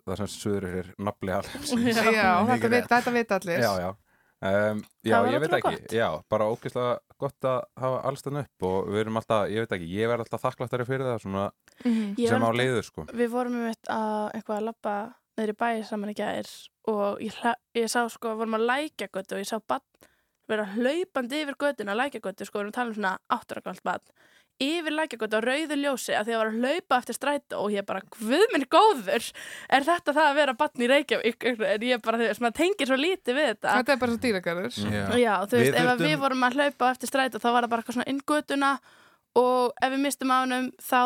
það 0.07 0.19
sem 0.23 0.27
suður 0.33 0.67
er 0.81 0.91
nafli 0.99 1.31
alheimsins 1.37 2.01
Já. 2.03 2.27
Þetta, 2.51 2.69
vit, 2.75 2.89
þetta 2.91 3.15
vita 3.15 3.39
allir. 3.39 3.63
Já, 3.63 3.71
já 3.87 3.93
Um, 4.37 4.83
já, 5.01 5.15
ég 5.33 5.39
veit 5.41 5.49
ekki, 5.57 5.69
gott. 5.81 5.93
já, 5.97 6.07
bara 6.29 6.45
ógeðslega 6.53 6.99
gott 7.17 7.45
að 7.49 7.55
hafa 7.81 8.01
allstan 8.05 8.37
upp 8.43 8.65
og 8.67 8.91
við 8.93 8.99
erum 9.01 9.15
alltaf, 9.17 9.47
ég 9.49 9.63
veit 9.63 9.71
ekki, 9.73 9.87
ég 9.97 10.11
verð 10.11 10.27
alltaf 10.27 10.43
þakklátari 10.43 10.85
fyrir 10.85 11.07
það 11.09 11.23
svona 11.23 11.45
Mhm. 11.81 12.11
Ég 12.21 12.29
sem 12.29 12.45
á 12.45 12.49
leiður 12.53 12.85
sko 12.85 13.05
við 13.17 13.31
vorum 13.33 13.55
um 13.57 13.65
eitt 13.71 13.89
að 13.89 14.35
eitthvað 14.37 14.59
að 14.59 14.67
labba 14.67 14.93
niður 15.39 15.53
í 15.53 15.57
bæ 15.57 15.69
saman 15.89 16.13
í 16.13 16.15
gær 16.21 16.51
og 16.93 17.17
ég, 17.25 17.33
ég 17.81 17.89
sá 17.89 18.05
sko, 18.13 18.29
við 18.35 18.37
vorum 18.43 18.57
að 18.59 18.67
lækja 18.69 19.07
götu 19.17 19.33
og 19.33 19.41
ég 19.41 19.49
sá 19.49 19.57
bann 19.67 19.81
vera 20.47 20.65
hlaupandi 20.75 21.41
yfir 21.41 21.57
götuna 21.57 21.97
að 21.97 22.01
lækja 22.03 22.21
götu, 22.29 22.45
sko, 22.45 22.59
við 22.59 22.61
erum 22.67 22.73
að 22.75 22.77
tala 22.77 22.89
um 22.93 22.97
svona 23.01 23.17
átturakvæmt 23.39 23.83
bann 23.89 24.05
yfir 24.63 24.93
lækja 24.97 25.19
götu 25.21 25.37
á 25.37 25.41
rauðu 25.45 25.75
ljósi 25.77 26.13
að 26.17 26.25
því 26.29 26.33
að 26.33 26.39
var 26.41 26.49
að 26.49 26.57
hlaupa 26.61 26.97
eftir 26.97 27.15
strætó 27.17 27.59
og 27.61 27.71
ég 27.75 27.85
bara, 27.85 28.01
hvað 28.15 28.45
minn 28.55 28.65
góður 28.73 29.27
er 29.69 29.85
þetta 29.85 30.13
það 30.17 30.29
að 30.31 30.37
vera 30.39 30.55
bann 30.57 30.81
í 30.81 30.89
Reykjavík 30.91 31.45
en 31.51 31.85
ég 31.85 32.01
bara, 32.01 32.17
þú 32.17 32.27
veist, 32.31 32.41
maður 32.41 32.57
tengir 32.61 32.89
svo 32.89 32.97
lítið 32.97 33.37
við 33.37 33.49
þetta 33.51 33.75
Þetta 33.77 33.93
er 33.93 34.01
bara 34.01 34.15
svo 34.15 34.21
dýragarður. 34.25 34.79
Já. 34.89 35.03
Já, 35.21 35.33
þú 35.45 35.57
Við 35.57 35.63
veist, 35.65 35.77
ef 35.77 35.81
að 35.83 35.91
þurftum- 35.93 36.09
við 36.09 36.19
vorum 36.25 36.47
að 36.49 36.57
hlaupa 36.57 36.91
eftir 36.95 37.11
strætó 37.13 37.41
þá 37.43 37.49
var 37.53 37.61
það 37.67 37.69
bara 37.75 37.81
eitthvað 37.85 37.97
svona 37.99 38.09
inn 38.13 38.21
götuna 38.33 38.71
og 39.37 39.73
ef 39.83 39.93
við 39.93 40.03
mistum 40.07 40.33
ánum 40.33 40.71
þá 40.81 41.01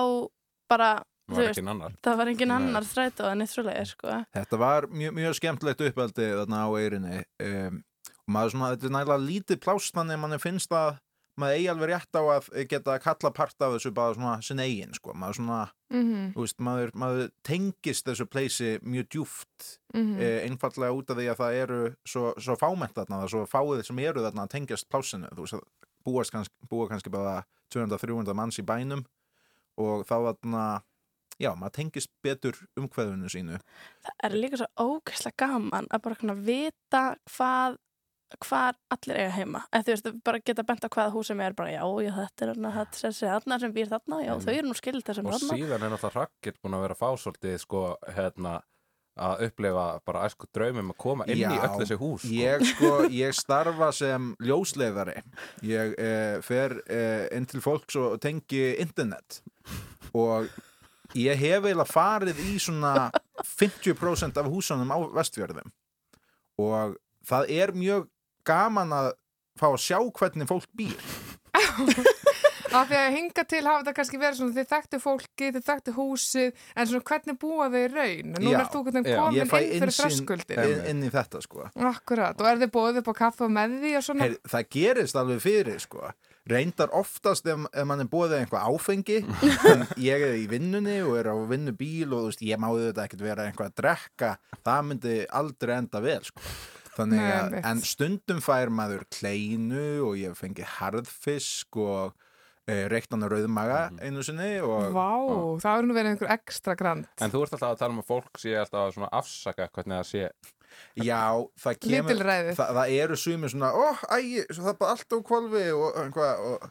bara 0.72 0.91
Þú 1.31 1.36
var 1.38 1.46
veist- 1.51 2.01
það 2.03 2.17
var 2.20 2.27
engin 2.27 2.51
annar 2.51 2.84
strætó 2.88 3.27
en 3.31 3.41
eitt 3.43 3.51
svoleiði 3.51 3.86
sko. 3.88 4.15
Þetta 4.36 4.58
var 4.60 4.88
mjög, 4.91 5.13
mjög 5.15 5.36
skemmtilegt 5.38 5.84
uppeldi 5.91 6.25
þarna 6.39 6.63
á 6.63 6.70
eirinni 6.75 7.22
um, 7.46 7.84
og 8.27 8.31
maður 8.36 8.51
svona, 8.55 8.72
þetta 8.75 8.88
er 8.89 8.96
nægilega 8.96 9.27
lítið 9.27 9.60
plást 9.63 9.96
þannig 9.96 10.17
að 10.17 10.22
manni 10.25 10.39
finnst 10.43 10.72
að 10.75 10.98
maður 11.39 11.57
eigi 11.57 11.69
alveg 11.71 11.91
rétt 11.91 12.17
á 12.19 12.23
að 12.23 12.50
geta 12.69 12.95
að 12.95 13.03
kalla 13.05 13.31
part 13.35 13.63
af 13.63 13.75
þessu 13.75 13.91
bara 13.95 14.15
svona 14.17 14.33
sinn 14.45 14.61
eigin 14.63 14.97
sko, 14.97 15.13
maður 15.17 15.39
svona, 15.39 15.61
Mhm, 15.91 16.33
þú 16.35 16.43
veist, 16.45 16.59
maður, 16.63 16.91
maður 16.95 17.31
tengist 17.43 18.05
þessu 18.07 18.25
pleysi 18.31 18.69
mjög 18.79 19.07
djúft 19.11 19.65
mhm. 19.93 20.19
eh, 20.19 20.38
einfallega 20.47 20.95
út 20.95 21.09
af 21.11 21.17
því 21.17 21.25
að 21.31 21.41
það 21.41 21.57
eru 21.63 21.79
svo, 22.07 22.33
svo 22.39 22.55
fámennt 22.55 22.95
þarna, 22.95 23.27
svo 23.27 23.43
fáið 23.50 23.83
sem 23.88 24.00
eru 24.00 24.23
þarna 24.23 24.45
að 24.47 24.53
tengjast 24.55 24.88
plásinu, 24.91 25.31
þú 25.35 25.47
veist, 25.47 25.67
búast 26.05 26.31
kannski, 26.31 26.69
búa 26.69 26.88
kannski 26.89 27.11
bara 27.13 27.41
200-300 27.73 28.33
manns 28.38 28.59
í 28.59 28.65
bænum 28.65 29.03
og 29.81 30.05
þá 30.07 30.15
þarna 30.31 30.63
já, 31.41 31.51
maður 31.57 31.75
tengist 31.77 32.11
betur 32.23 32.57
umhverfunu 32.79 33.29
sínu. 33.31 33.59
Það 34.05 34.25
er 34.27 34.38
líka 34.38 34.59
svo 34.61 34.69
ógeðslega 34.79 35.39
gaman 35.43 35.88
að 35.91 36.03
bara 36.07 36.35
vita 36.38 37.03
hvað 37.35 37.79
hvar 38.39 38.77
allir 38.93 39.19
eiga 39.19 39.35
heima. 39.35 39.63
Eða 39.71 39.88
þú 39.88 39.95
veist, 39.95 40.09
bara 40.25 40.41
geta 40.45 40.65
bent 40.67 40.85
á 40.85 40.89
hvaða 40.89 41.13
hús 41.15 41.31
sem 41.31 41.43
er 41.43 41.55
bara 41.57 41.73
já, 41.73 41.83
já 42.05 42.11
þetta 42.17 42.45
er 42.45 42.51
þarna, 42.53 42.73
þetta 42.79 43.07
er 43.07 43.19
þarna 43.21 43.59
sem 43.63 43.75
býr 43.75 43.91
þarna 43.91 44.19
já, 44.23 44.33
þau 44.45 44.51
eru 44.53 44.67
nú 44.67 44.77
skild 44.77 45.05
þessum 45.07 45.29
og 45.29 45.38
þarna. 45.38 45.57
síðan 45.59 45.85
er 45.88 45.93
náttúrulega 45.93 46.19
Rakkit 46.19 46.59
búin 46.61 46.77
að 46.77 46.85
vera 46.85 46.97
að 46.97 47.01
fá 47.01 47.23
svolítið 47.23 47.57
sko, 47.65 47.83
hérna 48.15 48.59
að 49.21 49.43
upplefa 49.47 49.85
bara 50.07 50.23
æsku 50.27 50.47
draumum 50.55 50.93
að 50.93 51.00
koma 51.03 51.27
inn 51.27 51.41
í 51.41 51.43
Já, 51.43 51.51
öll 51.65 51.81
þessi 51.81 51.97
hús 52.00 52.23
sko. 52.23 52.33
Ég 52.38 52.65
sko, 52.69 52.91
ég 53.11 53.35
starfa 53.35 53.91
sem 53.95 54.31
ljósleiðari. 54.39 55.17
Ég 55.67 55.95
eh, 56.00 56.38
fer 56.45 56.77
eh, 56.88 57.27
inn 57.35 57.47
til 57.50 57.61
fólks 57.63 57.97
og 58.00 58.19
tengi 58.23 58.63
internet. 58.81 59.41
Og 60.15 60.47
ég 61.17 61.38
hef 61.38 61.67
eiginlega 61.67 61.89
farið 61.91 62.39
í 62.45 62.55
svona 62.61 63.09
50% 63.43 64.39
af 64.39 64.50
húsunum 64.51 64.95
á 64.95 64.97
vestfjörðum. 65.19 65.71
Og 66.61 66.97
það 67.27 67.53
er 67.57 67.75
mjög 67.75 68.09
gaman 68.48 68.95
að 68.98 69.12
fá 69.60 69.67
að 69.71 69.81
sjá 69.83 70.00
hvernig 70.00 70.50
fólk 70.50 70.69
býr. 70.77 70.98
Af 72.71 72.88
því 72.88 72.98
að 72.98 73.13
hinga 73.17 73.43
til 73.51 73.62
hafa 73.65 73.81
þetta 73.81 73.93
kannski 73.98 74.19
verið 74.21 74.38
svona 74.39 74.55
þið 74.55 74.67
þekktu 74.69 75.00
fólki, 75.03 75.50
þið 75.51 75.65
þekktu 75.67 75.93
húsið 75.98 76.62
en 76.79 76.88
svona 76.88 77.07
hvernig 77.10 77.39
búa 77.41 77.67
þau 77.67 77.79
í 77.81 77.89
raun? 77.91 78.31
En 78.38 78.45
nú 78.45 78.53
er 78.55 78.69
þú 78.71 78.83
hvernig 78.86 79.10
komin 79.10 79.41
inn 79.41 79.51
fyrir 79.51 79.93
þröskuldin 79.98 80.63
inn, 80.63 80.83
inn 80.93 81.03
í 81.03 81.12
þetta 81.12 81.43
sko. 81.43 81.67
Akkurat, 81.91 82.39
og 82.39 82.48
er 82.48 82.63
þið 82.63 82.74
bóðið 82.77 83.01
upp 83.01 83.12
á 83.12 83.15
kaffa 83.25 83.51
með 83.51 83.77
því 83.83 83.93
og 84.00 84.07
svona? 84.07 84.27
Heyr, 84.27 84.38
það 84.55 84.67
gerist 84.77 85.19
alveg 85.19 85.43
fyrir 85.43 85.83
sko. 85.83 86.12
Reyndar 86.51 86.95
oftast 86.98 87.45
ef, 87.51 87.67
ef 87.69 87.86
mann 87.86 88.01
er 88.01 88.10
búið 88.10 88.39
eitthvað 88.39 88.71
áfengi 88.71 89.19
en 89.71 89.83
ég 90.01 90.24
er 90.31 90.39
í 90.39 90.48
vinnunni 90.50 91.01
og 91.03 91.19
er 91.19 91.29
á 91.29 91.38
vinnubíl 91.51 92.15
og 92.15 92.29
veist, 92.31 92.41
ég 92.48 92.62
má 92.62 92.71
þetta 92.71 93.03
ekkert 93.05 93.27
vera 93.27 93.50
eitthvað 93.50 93.74
að 93.74 93.81
drekka. 93.83 94.36
Það 94.63 94.86
myndi 94.88 95.17
aldrei 95.27 95.75
enda 95.75 96.01
vel 96.07 96.21
sko. 96.24 96.51
Þannig 96.98 97.24
að, 97.27 97.55
en 97.71 97.83
stundum 97.86 98.41
fær 98.43 98.71
maður 98.74 99.05
kleinu 99.13 99.86
og 100.07 100.17
ég 100.19 100.33
hef 100.33 100.41
fengið 100.43 100.69
harðfisk 100.77 101.79
og 101.81 102.15
e, 102.67 102.88
reiktan 102.91 103.27
rauðmaga 103.31 103.83
einu 104.01 104.24
sinni 104.25 104.53
og 104.65 104.91
Vá, 104.95 105.12
það 105.63 105.77
er 105.77 105.88
nú 105.88 105.98
verið 105.98 106.15
einhver 106.15 106.33
ekstra 106.36 106.75
grand. 106.79 107.07
En 107.21 107.33
þú 107.33 107.45
ert 107.45 107.55
alltaf 107.57 107.75
að 107.75 107.83
tala 107.83 107.95
um 107.95 108.01
að 108.03 108.10
fólk 108.12 108.41
sé 108.41 108.57
alltaf 108.60 109.00
að 109.00 109.07
afsaka 109.21 109.69
hvernig 109.69 110.01
það 110.01 110.10
sé. 110.12 110.25
Já, 110.95 111.24
það 111.60 111.79
kemur 111.83 112.21
það, 112.25 112.75
það 112.77 112.93
eru 113.03 113.17
sumir 113.19 113.51
svona, 113.51 113.71
ó, 113.75 113.91
æ, 114.07 114.48
það 114.48 114.69
er 114.71 114.77
bara 114.79 114.95
allt 114.95 115.15
á 115.15 115.17
kvolfi 115.27 115.63
og 115.75 115.98
einhvað 116.00 116.45
og, 116.48 116.69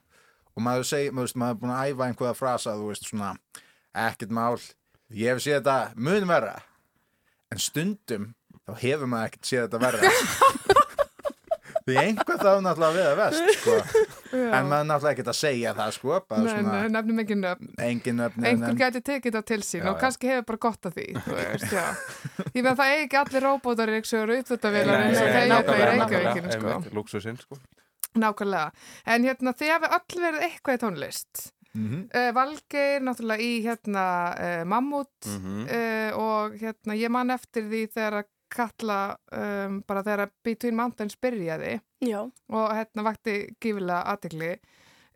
og 0.57 0.65
maður 0.65 0.89
segir, 0.89 1.13
maður, 1.13 1.29
veist, 1.29 1.39
maður 1.43 1.57
er 1.57 1.61
búin 1.61 1.75
að 1.75 1.91
æfa 1.91 2.07
einhverja 2.07 2.39
frasa, 2.39 2.77
þú 2.81 2.89
veist, 2.89 3.09
svona 3.11 3.35
ekkert 4.07 4.33
mál, 4.33 4.57
ég 5.13 5.35
hef 5.35 5.45
séð 5.45 5.59
þetta 5.59 5.77
mun 6.01 6.29
verra. 6.31 6.57
En 7.53 7.61
stundum 7.61 8.31
þá 8.71 8.79
hefur 8.87 9.11
maður 9.11 9.31
ekkert 9.33 9.51
séð 9.51 9.67
þetta 9.67 9.83
verra 9.85 10.15
því 11.81 11.95
einhvað 11.97 12.43
þá 12.45 12.51
náttúrulega 12.63 12.95
við 12.95 13.07
að 13.09 13.19
vest 13.19 13.61
sko. 13.61 13.75
en 14.37 14.67
maður 14.69 14.83
er 14.83 14.89
náttúrulega 14.91 15.13
ekkert 15.15 15.31
að 15.33 15.39
segja 15.39 15.73
það 15.79 15.93
sko, 15.97 16.19
bara 16.29 16.43
Nei, 16.45 16.51
nei, 16.51 16.61
svona 16.61 16.83
nefnum 16.95 17.23
ekki 17.25 17.37
nöfn 17.41 17.71
engin 17.87 18.23
öfni 18.27 18.49
Einhver 18.51 18.77
gæti 18.83 19.03
tekið 19.09 19.37
það 19.39 19.47
til 19.51 19.61
sín 19.67 19.81
Já, 19.81 19.89
og 19.91 19.95
já. 19.97 20.01
kannski 20.05 20.31
hefur 20.31 20.47
bara 20.51 20.61
gott 20.67 20.89
af 20.91 20.95
því 20.99 21.07
þú 21.25 21.37
veist. 21.39 21.77
Ég 22.61 22.69
að 22.71 22.81
það 22.83 22.93
eigi 22.95 23.07
ekki 23.09 23.21
allir 23.23 23.47
róbótar 23.49 23.91
í 23.95 23.97
ykkur 24.03 24.35
uppvöldavélar 24.37 25.01
Nei, 25.01 25.07
eins 25.09 25.23
og 25.25 25.31
hérna 25.35 25.47
í 25.47 25.53
nákvæmlega, 25.55 25.93
Reykjavíkinu 25.95 26.53
sko. 26.59 26.97
lúxusinn 27.01 27.41
sko 27.43 27.61
Nákvæmlega. 28.21 28.73
En 29.15 29.23
hérna, 29.29 29.53
þið 29.55 29.69
hafi 29.71 29.91
öll 29.97 30.21
verið 30.27 30.45
eitthvað 30.49 30.77
í 30.77 30.83
tónlist. 30.85 31.43
mm 31.79 31.99
Uh, 32.11 32.33
Valgeir, 32.35 33.05
náttúrulega 33.07 33.45
í 33.47 33.51
hérna 33.63 34.05
uh, 34.35 34.63
Mammut 34.67 35.29
Mhm. 35.31 35.61
uh, 35.71 36.19
og 36.19 36.57
hérna, 36.59 36.97
ég 36.99 37.09
man 37.15 37.31
eftir 37.31 37.69
því 37.71 37.85
þegar 37.95 38.17
að 38.21 38.27
kalla 38.53 39.01
um, 39.33 39.81
bara 39.87 40.03
þegar 40.07 40.31
Between 40.45 40.77
Mountains 40.79 41.17
byrjaði 41.23 41.77
já, 42.05 42.21
og 42.27 42.71
hérna 42.77 43.05
vakti 43.07 43.37
gífilega 43.63 44.03
aðtegli. 44.15 44.55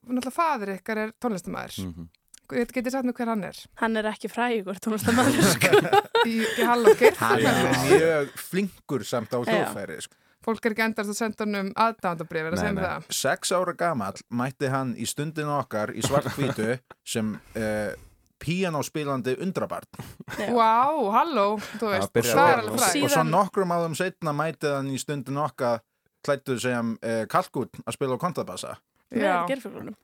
Náttúrulega 0.05 0.35
fadur 0.37 0.75
ykkar 0.77 1.01
er 1.07 1.15
tónlistamæður. 1.23 1.79
Mhm. 1.89 2.05
Mm. 2.05 2.13
Getið 2.55 2.93
sagt 2.93 3.07
mér 3.09 3.15
hver 3.17 3.31
hann 3.33 3.45
er? 3.49 3.57
hann 3.81 3.97
er 3.97 4.07
ekki 4.11 4.29
frægur 4.29 4.77
tónlistamæður 4.85 5.47
sko. 5.55 5.79
Í, 6.29 6.35
í 6.45 6.67
Hall 6.69 6.85
og 6.91 6.99
Geir? 7.01 7.17
hann 7.23 7.41
er 7.41 7.71
mjög 7.89 8.35
flinkur 8.51 9.05
samt 9.09 9.33
á 9.33 9.41
hljóðfæri 9.41 9.97
sko. 10.05 10.19
Fólk 10.45 10.67
er 10.69 10.75
ekki 10.75 10.85
endast 10.85 11.09
að 11.09 11.17
senda 11.17 11.47
hann 11.47 11.57
um 11.57 11.71
aðdándabrif, 11.73 12.51
er 12.53 13.07
sex 13.09 13.49
ára 13.57 13.73
gamall 13.73 14.21
mætti 14.29 14.69
hann 14.69 14.93
í 15.01 15.07
stundinu 15.09 15.55
okkar 15.57 15.95
í 15.97 16.05
svartkvítu 16.05 16.75
sem 17.01 17.31
uh, 17.57 17.95
píanóspilandi 18.43 19.37
undrabarn. 19.45 19.87
Vá, 20.55 20.71
halló, 21.19 21.47
þú 21.79 21.91
veist, 21.93 22.15
það 22.15 22.53
er 22.53 22.63
fræg. 22.71 22.87
Síðan- 22.95 23.05
og 23.09 23.13
svo 23.17 23.25
nokkrum 23.31 23.75
áðum 23.77 23.95
setna 23.99 24.33
mætti 24.37 24.71
hann 24.75 24.91
í 24.93 24.99
stundinu 25.01 25.45
okkar 25.47 25.83
klættu 26.25 26.57
sem 26.61 26.95
uh, 27.05 27.25
kalkút 27.29 27.77
að 27.85 27.99
spila 27.99 28.17
á 28.17 28.23
kontabassa 28.25 28.77
með 29.15 29.47
gerfuglunum 29.53 29.95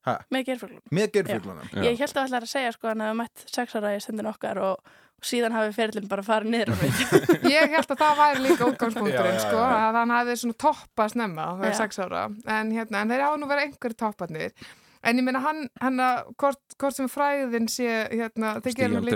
Ha? 0.00 0.14
með 0.32 0.46
gerfuglunum 0.48 0.94
með 0.96 1.10
gerfuglunum 1.12 1.66
Já. 1.76 1.82
ég 1.84 1.98
held 2.00 2.16
að 2.16 2.22
ætla 2.24 2.38
að 2.40 2.48
segja 2.48 2.70
sko 2.72 2.88
hann 2.88 3.02
hefði 3.04 3.16
mætt 3.18 3.42
sex 3.52 3.74
ára 3.76 3.90
í 3.92 3.98
stundin 4.00 4.30
okkar 4.30 4.56
og, 4.64 4.78
og 5.20 5.26
síðan 5.28 5.52
hafi 5.52 5.74
ferlinn 5.76 6.08
bara 6.08 6.24
farið 6.24 6.54
niður 6.54 6.72
við 6.80 7.02
Ég 7.52 7.74
held 7.76 7.92
að 7.92 8.00
það 8.00 8.22
væri 8.22 8.40
líka 8.46 8.68
útgangspunkturinn, 8.70 9.36
sko, 9.44 9.60
að 9.60 9.98
hann 10.00 10.14
hefði 10.16 10.36
svona 10.40 10.56
toppað 10.64 11.12
snemma, 11.12 11.46
það 11.60 11.66
er 11.68 11.74
Já. 11.74 11.78
sex 11.82 12.00
ára, 12.00 12.22
en 12.56 12.72
hérna, 12.72 13.02
en 13.04 13.12
þeir 13.12 13.24
hafa 13.26 13.40
nú 13.42 13.50
verið 13.52 13.66
einhverjir 13.68 13.98
topparnir. 14.00 14.56
En 15.00 15.16
ég 15.16 15.24
meina 15.24 15.40
hann, 15.40 15.64
hann 15.80 16.00
að, 16.04 16.30
hvort, 16.40 16.60
hvort 16.76 16.96
sem 16.96 17.08
fræðin 17.08 17.68
sé, 17.72 17.88
hérna, 18.12 18.58
þeir 18.60 18.76
gerum 18.76 19.06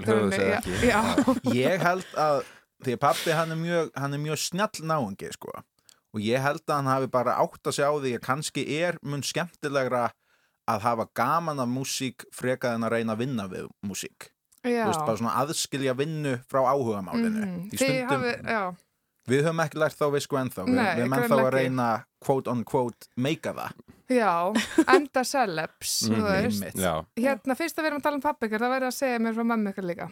já, 0.80 1.00
ég 1.64 1.84
held 1.84 2.06
að 2.16 2.40
því 2.84 2.96
að 2.96 3.00
pappi 3.02 3.36
hann 3.36 3.52
er 3.52 3.60
mjög, 3.60 3.90
hann 4.00 4.16
er 4.16 4.22
mjög 4.22 4.40
snjall 4.40 4.84
náungi 4.88 5.32
sko. 5.34 5.52
og 6.14 6.22
ég 6.22 6.40
held 6.40 6.62
að 6.68 6.76
hann 6.78 6.88
hafi 6.92 7.08
bara 7.12 7.36
átt 7.42 7.68
að 7.68 7.76
sjá 7.76 7.88
því 7.90 8.14
að 8.16 8.22
kannski 8.24 8.64
er 8.78 8.96
mun 9.02 9.24
skemmtilegra 9.26 10.06
að 10.70 10.84
hafa 10.86 11.08
gaman 11.12 11.60
af 11.60 11.68
músík 11.68 12.24
frekað 12.32 12.78
en 12.78 12.86
að 12.86 12.96
reyna 12.96 13.16
að 13.16 13.24
vinna 13.24 13.44
við 13.50 13.68
músík. 13.84 14.30
Þú 14.64 14.72
veist, 14.72 15.02
bara 15.04 15.18
svona 15.20 15.34
aðskilja 15.42 15.92
vinnu 15.98 16.38
frá 16.48 16.62
áhugamálinu. 16.70 17.42
Mhm. 17.44 17.66
Því 17.68 17.76
Þið 17.76 17.90
stundum, 17.90 18.22
hafi, 18.22 18.32
já, 18.54 18.62
við 19.30 19.44
höfum 19.46 19.62
ekki 19.64 19.80
lært 19.82 19.98
þá 20.00 20.06
visku 20.14 20.36
ennþá. 20.40 20.66
Við, 20.68 20.74
Nei, 20.78 20.84
við 20.98 21.04
erum 21.06 21.16
ennþá 21.20 21.38
að 21.44 21.50
reyna 21.58 21.88
quote 22.24 22.50
on 22.52 22.64
quote 22.64 23.08
meika 23.16 23.54
það. 23.56 23.80
Já, 24.12 24.34
enda 24.96 25.24
celebs, 25.24 25.96
þú 26.10 26.20
veist. 26.28 26.84
Hérna, 27.16 27.56
fyrst 27.56 27.78
að 27.80 27.86
við 27.86 27.90
erum 27.92 28.02
að 28.02 28.06
tala 28.10 28.20
um 28.20 28.24
pappi 28.28 28.48
ykkur, 28.50 28.60
það 28.66 28.76
verður 28.78 28.92
að 28.92 28.98
segja 29.00 29.24
mér 29.24 29.36
frá 29.38 29.44
mömmu 29.54 29.72
ykkur 29.74 29.88
líka. 29.92 30.10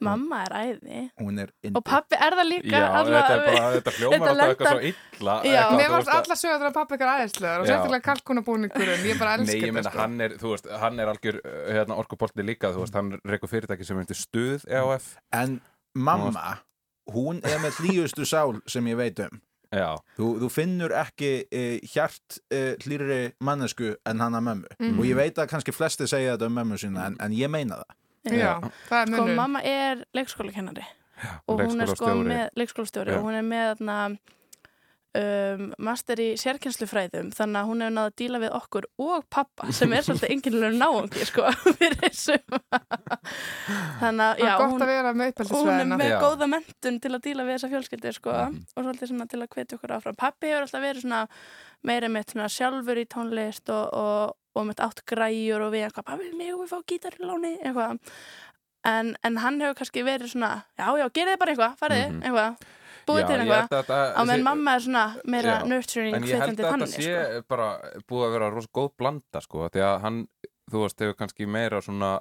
mamma 0.00 0.38
er 0.46 0.52
æði. 0.56 1.00
Hún 1.20 1.36
er 1.42 1.50
indi 1.60 1.76
og 1.76 1.82
pappi 1.84 2.16
er 2.16 2.32
það 2.38 2.46
líka 2.48 2.70
já 2.72 2.84
alla- 2.88 3.18
þetta 3.20 3.34
er 3.34 3.42
bara, 3.44 3.64
þetta 3.74 3.92
hljómar 3.98 4.14
þetta 4.14 4.30
alltaf 4.30 4.48
eitthvað 4.48 4.70
svo 4.70 4.80
illa 5.20 5.34
Já. 5.44 5.64
Mér 5.76 5.90
varst 5.92 6.12
alla 6.14 6.36
sögur 6.40 6.68
að 6.70 6.76
pappi 6.78 6.96
ykkur 6.96 7.10
aðeinslegar 7.14 7.60
og 7.60 7.68
sérstaklega 7.68 8.06
kalkunabúningurinn, 8.06 9.04
ég 9.10 9.18
bara 9.20 9.34
Nei, 9.36 9.44
elska 9.44 9.66
ég 9.68 9.74
meina, 9.76 9.90
sko. 9.92 10.00
hann 10.00 10.16
er, 10.24 10.36
þú 10.40 10.54
veist, 10.54 10.70
hann 10.86 11.02
er 11.04 11.12
algjör 11.12 11.38
uh, 11.44 11.52
hérna, 11.76 11.98
orkupolti 12.00 12.46
líka, 12.48 12.72
þú 12.72 12.86
veist, 12.86 12.96
hann 12.96 13.12
reykur 13.28 13.52
fyrirtæki 13.52 13.84
sem 13.90 14.00
heitir 14.00 14.16
Stuð 14.22 14.64
EOF 14.72 15.10
en 15.36 15.60
mamma, 15.92 16.46
hún 17.14 17.40
er 17.46 17.60
með 17.62 17.80
hlýjustu 17.82 18.26
sál 18.28 18.60
sem 18.70 18.86
ég 18.90 18.98
veit 19.00 19.22
um. 19.26 19.40
Já, 19.70 19.94
Þú, 20.18 20.28
þú 20.42 20.48
finnur 20.50 20.92
ekki 20.98 21.28
e, 21.46 21.60
hjart 21.92 22.40
e, 22.50 22.74
hlýri 22.82 23.20
mannesku 23.38 23.92
en 24.02 24.22
hann 24.24 24.34
að 24.34 24.46
mömmu. 24.48 24.72
Mhm. 24.80 24.98
og 24.98 25.06
ég 25.06 25.18
veit 25.18 25.38
að 25.38 25.50
kannski 25.52 25.74
flesti 25.74 26.08
segja 26.10 26.34
þetta 26.34 26.48
um 26.50 26.58
mömmu 26.58 26.78
sína 26.82 27.06
en, 27.06 27.18
en 27.22 27.36
ég 27.36 27.52
meina 27.52 27.78
það. 27.78 27.96
Já, 28.34 28.50
það 28.88 29.00
er 29.00 29.14
sko 29.14 29.28
mamma 29.38 29.62
er 29.62 30.02
leikskólakennari. 30.16 30.88
Og 31.46 31.62
hún 31.62 31.84
er 31.84 31.94
sko 31.94 32.16
með 32.18 32.48
leikskólastjóri 32.58 33.14
Já. 33.14 33.20
og 33.20 33.28
hún 33.28 33.38
er 33.38 33.46
með 33.46 33.70
þarna, 33.78 33.96
um, 35.20 35.64
master 35.82 36.22
í 36.22 36.28
sérkennslufræðum 36.40 37.30
þannig 37.36 37.60
að 37.60 37.70
hún 37.70 37.84
hefur 37.84 37.96
náða 37.96 38.10
að 38.10 38.16
díla 38.20 38.40
við 38.42 38.56
okkur 38.58 38.88
og 39.06 39.26
pappa 39.32 39.70
sem 39.74 39.92
er 39.94 40.06
svolítið 40.06 40.34
enginlega 40.36 40.80
náungi 40.80 41.26
sko 41.28 41.46
fyrir 41.78 42.14
suma 42.16 42.80
þannig 44.00 44.24
að 44.26 44.40
já, 44.40 44.50
er 44.50 44.58
gott 44.60 44.72
hún, 44.74 44.82
að 44.82 44.90
vera 44.90 45.12
með 45.20 45.42
hún 45.50 45.70
er 45.74 45.86
með 45.92 46.08
Já. 46.10 46.18
góða 46.24 46.48
mentun 46.50 47.00
til 47.00 47.12
að 47.16 47.22
díla 47.26 47.44
við 47.46 47.54
þessa 47.56 47.70
fjölskyldu 47.74 48.12
sko 48.16 48.30
Mhm. 48.32 48.58
og 48.76 48.84
svolítið 48.84 49.10
svona 49.12 49.28
til 49.30 49.40
að 49.42 49.48
hvetja 49.54 49.78
okkur 49.78 49.94
áfram 49.96 50.16
pappi 50.16 50.46
hefur 50.50 50.66
alltaf 50.66 50.82
verið 50.84 51.02
svona 51.04 51.22
meira 51.84 52.08
svona 52.24 52.48
sjálfur 52.48 52.98
í 53.00 53.06
tónlist 53.06 53.68
og, 53.70 53.94
og, 53.94 54.36
og 54.56 54.66
mitt 54.66 54.80
átt 54.80 55.04
græjur 55.06 55.60
og 55.66 55.72
við 55.72 55.86
eitthvað, 55.88 56.04
pappi, 56.10 56.32
megum 56.36 56.64
við 56.66 56.72
fá 56.74 56.82
gítar 56.86 57.14
í 57.18 57.24
láni 57.24 57.56
eitthvað 57.62 57.98
en, 58.84 59.16
en 59.22 59.36
hann 59.36 59.60
hefur 59.60 59.74
kannski 59.80 60.02
verið 60.04 60.32
svona 60.34 60.62
já, 60.78 60.86
já, 60.98 61.08
gerið 61.10 61.34
þið 61.34 61.38
bara 61.38 61.52
eitthvað, 61.54 61.74
farið 61.80 62.04
Mhm. 62.10 62.22
eitthvað 62.22 62.56
búið 63.10 63.26
til 63.26 63.34
ég 63.34 63.40
eitthvað 63.40 63.60
held 63.60 63.72
að 63.72 63.80
þetta 63.80 63.98
á 64.14 64.20
meðan 64.28 64.42
mamma 64.44 64.74
er 64.76 64.80
svona 64.84 65.04
meira 65.24 65.54
Já, 65.60 65.64
nurturing 65.66 66.14
En 66.14 66.22
ég 66.22 66.40
held 66.40 66.60
að 66.60 66.60
þetta 66.60 66.86
sé 66.86 67.02
sko. 67.02 67.42
bara 67.48 67.68
búið 68.08 68.26
að 68.28 68.32
vera 68.36 68.50
rosa 68.50 68.68
góð 68.74 68.90
blanda 69.00 69.40
sko, 69.40 69.68
því 69.68 69.80
að 69.82 70.00
hann, 70.04 70.18
þú 70.70 70.82
veist, 70.84 70.98
hefur 71.00 71.16
kannski 71.18 71.46
meira 71.48 71.80
svona 71.82 72.20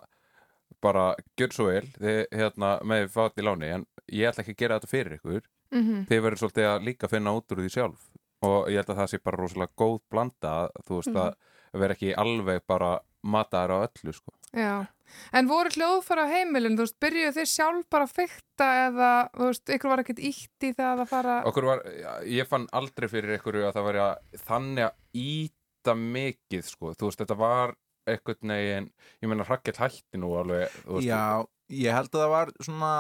bara 0.82 1.16
gjör 1.40 1.52
svo 1.54 1.66
vel, 1.70 1.86
þið 2.00 2.20
hérna 2.40 2.74
með 2.88 3.10
fátt 3.14 3.38
í 3.42 3.46
láni, 3.46 3.74
en 3.76 3.86
ég 4.12 4.30
ætla 4.32 4.44
ekki 4.46 4.56
að 4.56 4.62
gera 4.64 4.80
þetta 4.80 4.94
fyrir 4.94 5.18
ykkur, 5.20 5.42
Mhm. 5.72 6.06
þið 6.10 6.22
verður 6.26 6.42
svolítið 6.44 6.66
að 6.70 6.84
líka 6.88 7.08
finna 7.10 7.34
út 7.38 7.52
úr 7.52 7.60
því 7.62 7.70
sjálf 7.70 8.08
og 8.42 8.68
ég 8.70 8.76
held 8.80 8.88
að 8.90 8.98
það 9.04 9.10
sé 9.12 9.20
bara 9.24 9.38
rosalega 9.38 9.76
góð 9.78 10.00
blanda, 10.10 10.70
þú 10.88 10.96
veist, 10.98 11.14
Mhm. 11.14 11.36
að 11.74 11.80
vera 11.80 11.94
ekki 11.94 12.16
alveg 12.16 12.62
bara 12.68 13.00
mataður 13.24 13.70
á 13.76 13.78
öllu 13.86 14.14
sko. 14.14 14.32
Já, 14.56 14.88
en 15.34 15.48
voru 15.48 15.70
hljóðfara 15.70 16.26
á 16.26 16.32
heimilin, 16.32 16.76
þú 16.78 16.86
veist, 16.88 17.00
byrjuðu 17.00 17.34
þið 17.36 17.50
sjálf 17.52 17.86
bara 17.90 18.06
að 18.06 18.14
fykta 18.16 18.68
eða, 18.90 19.30
þú 19.36 19.46
veist, 19.50 19.66
ykkur 19.70 19.90
var 19.90 19.98
ekkert 20.00 20.20
ítt 20.20 20.64
í 20.64 20.74
það 20.74 21.02
að 21.04 21.08
fara 21.10 21.44
Okkur 21.46 21.66
var, 21.66 21.84
ég 22.26 22.48
fann 22.48 22.68
aldrei 22.74 23.08
fyrir 23.10 23.38
ykkur 23.38 23.60
að 23.68 23.74
það 23.74 23.84
var 23.84 23.96
að 23.96 24.18
þannig 24.48 24.84
að 24.88 24.94
íta 25.14 25.94
mikið 25.96 26.64
sko, 26.64 26.96
þú 26.96 27.06
veist, 27.12 27.20
þetta 27.20 27.38
var 27.38 27.76
eitthvað 28.14 28.44
negin, 28.50 28.92
ég 29.24 29.32
meina 29.32 29.48
Rakel 29.48 29.76
hætti 29.78 30.22
nú 30.22 30.34
alveg, 30.40 30.76
Já, 31.06 31.46
ég 31.70 31.96
held 31.96 32.14
að 32.14 32.24
það 32.24 32.34
var 32.36 32.54
svona 32.60 32.94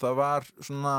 það 0.00 0.18
var 0.18 0.48
svona 0.60 0.96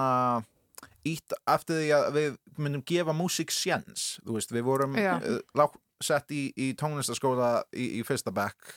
ítt 1.07 1.35
eftir 1.47 1.81
því 1.81 1.91
að 1.95 2.07
við 2.17 2.39
myndum 2.57 2.83
gefa 2.87 3.15
músík 3.15 3.53
sjens, 3.53 4.17
þú 4.25 4.37
veist, 4.37 4.51
við 4.53 4.65
vorum 4.67 4.97
uh, 4.97 5.69
sett 6.03 6.33
í, 6.35 6.49
í 6.53 6.73
tónlistaskóla 6.77 7.51
í, 7.73 7.99
í 7.99 8.03
fyrsta 8.07 8.33
bekk 8.35 8.73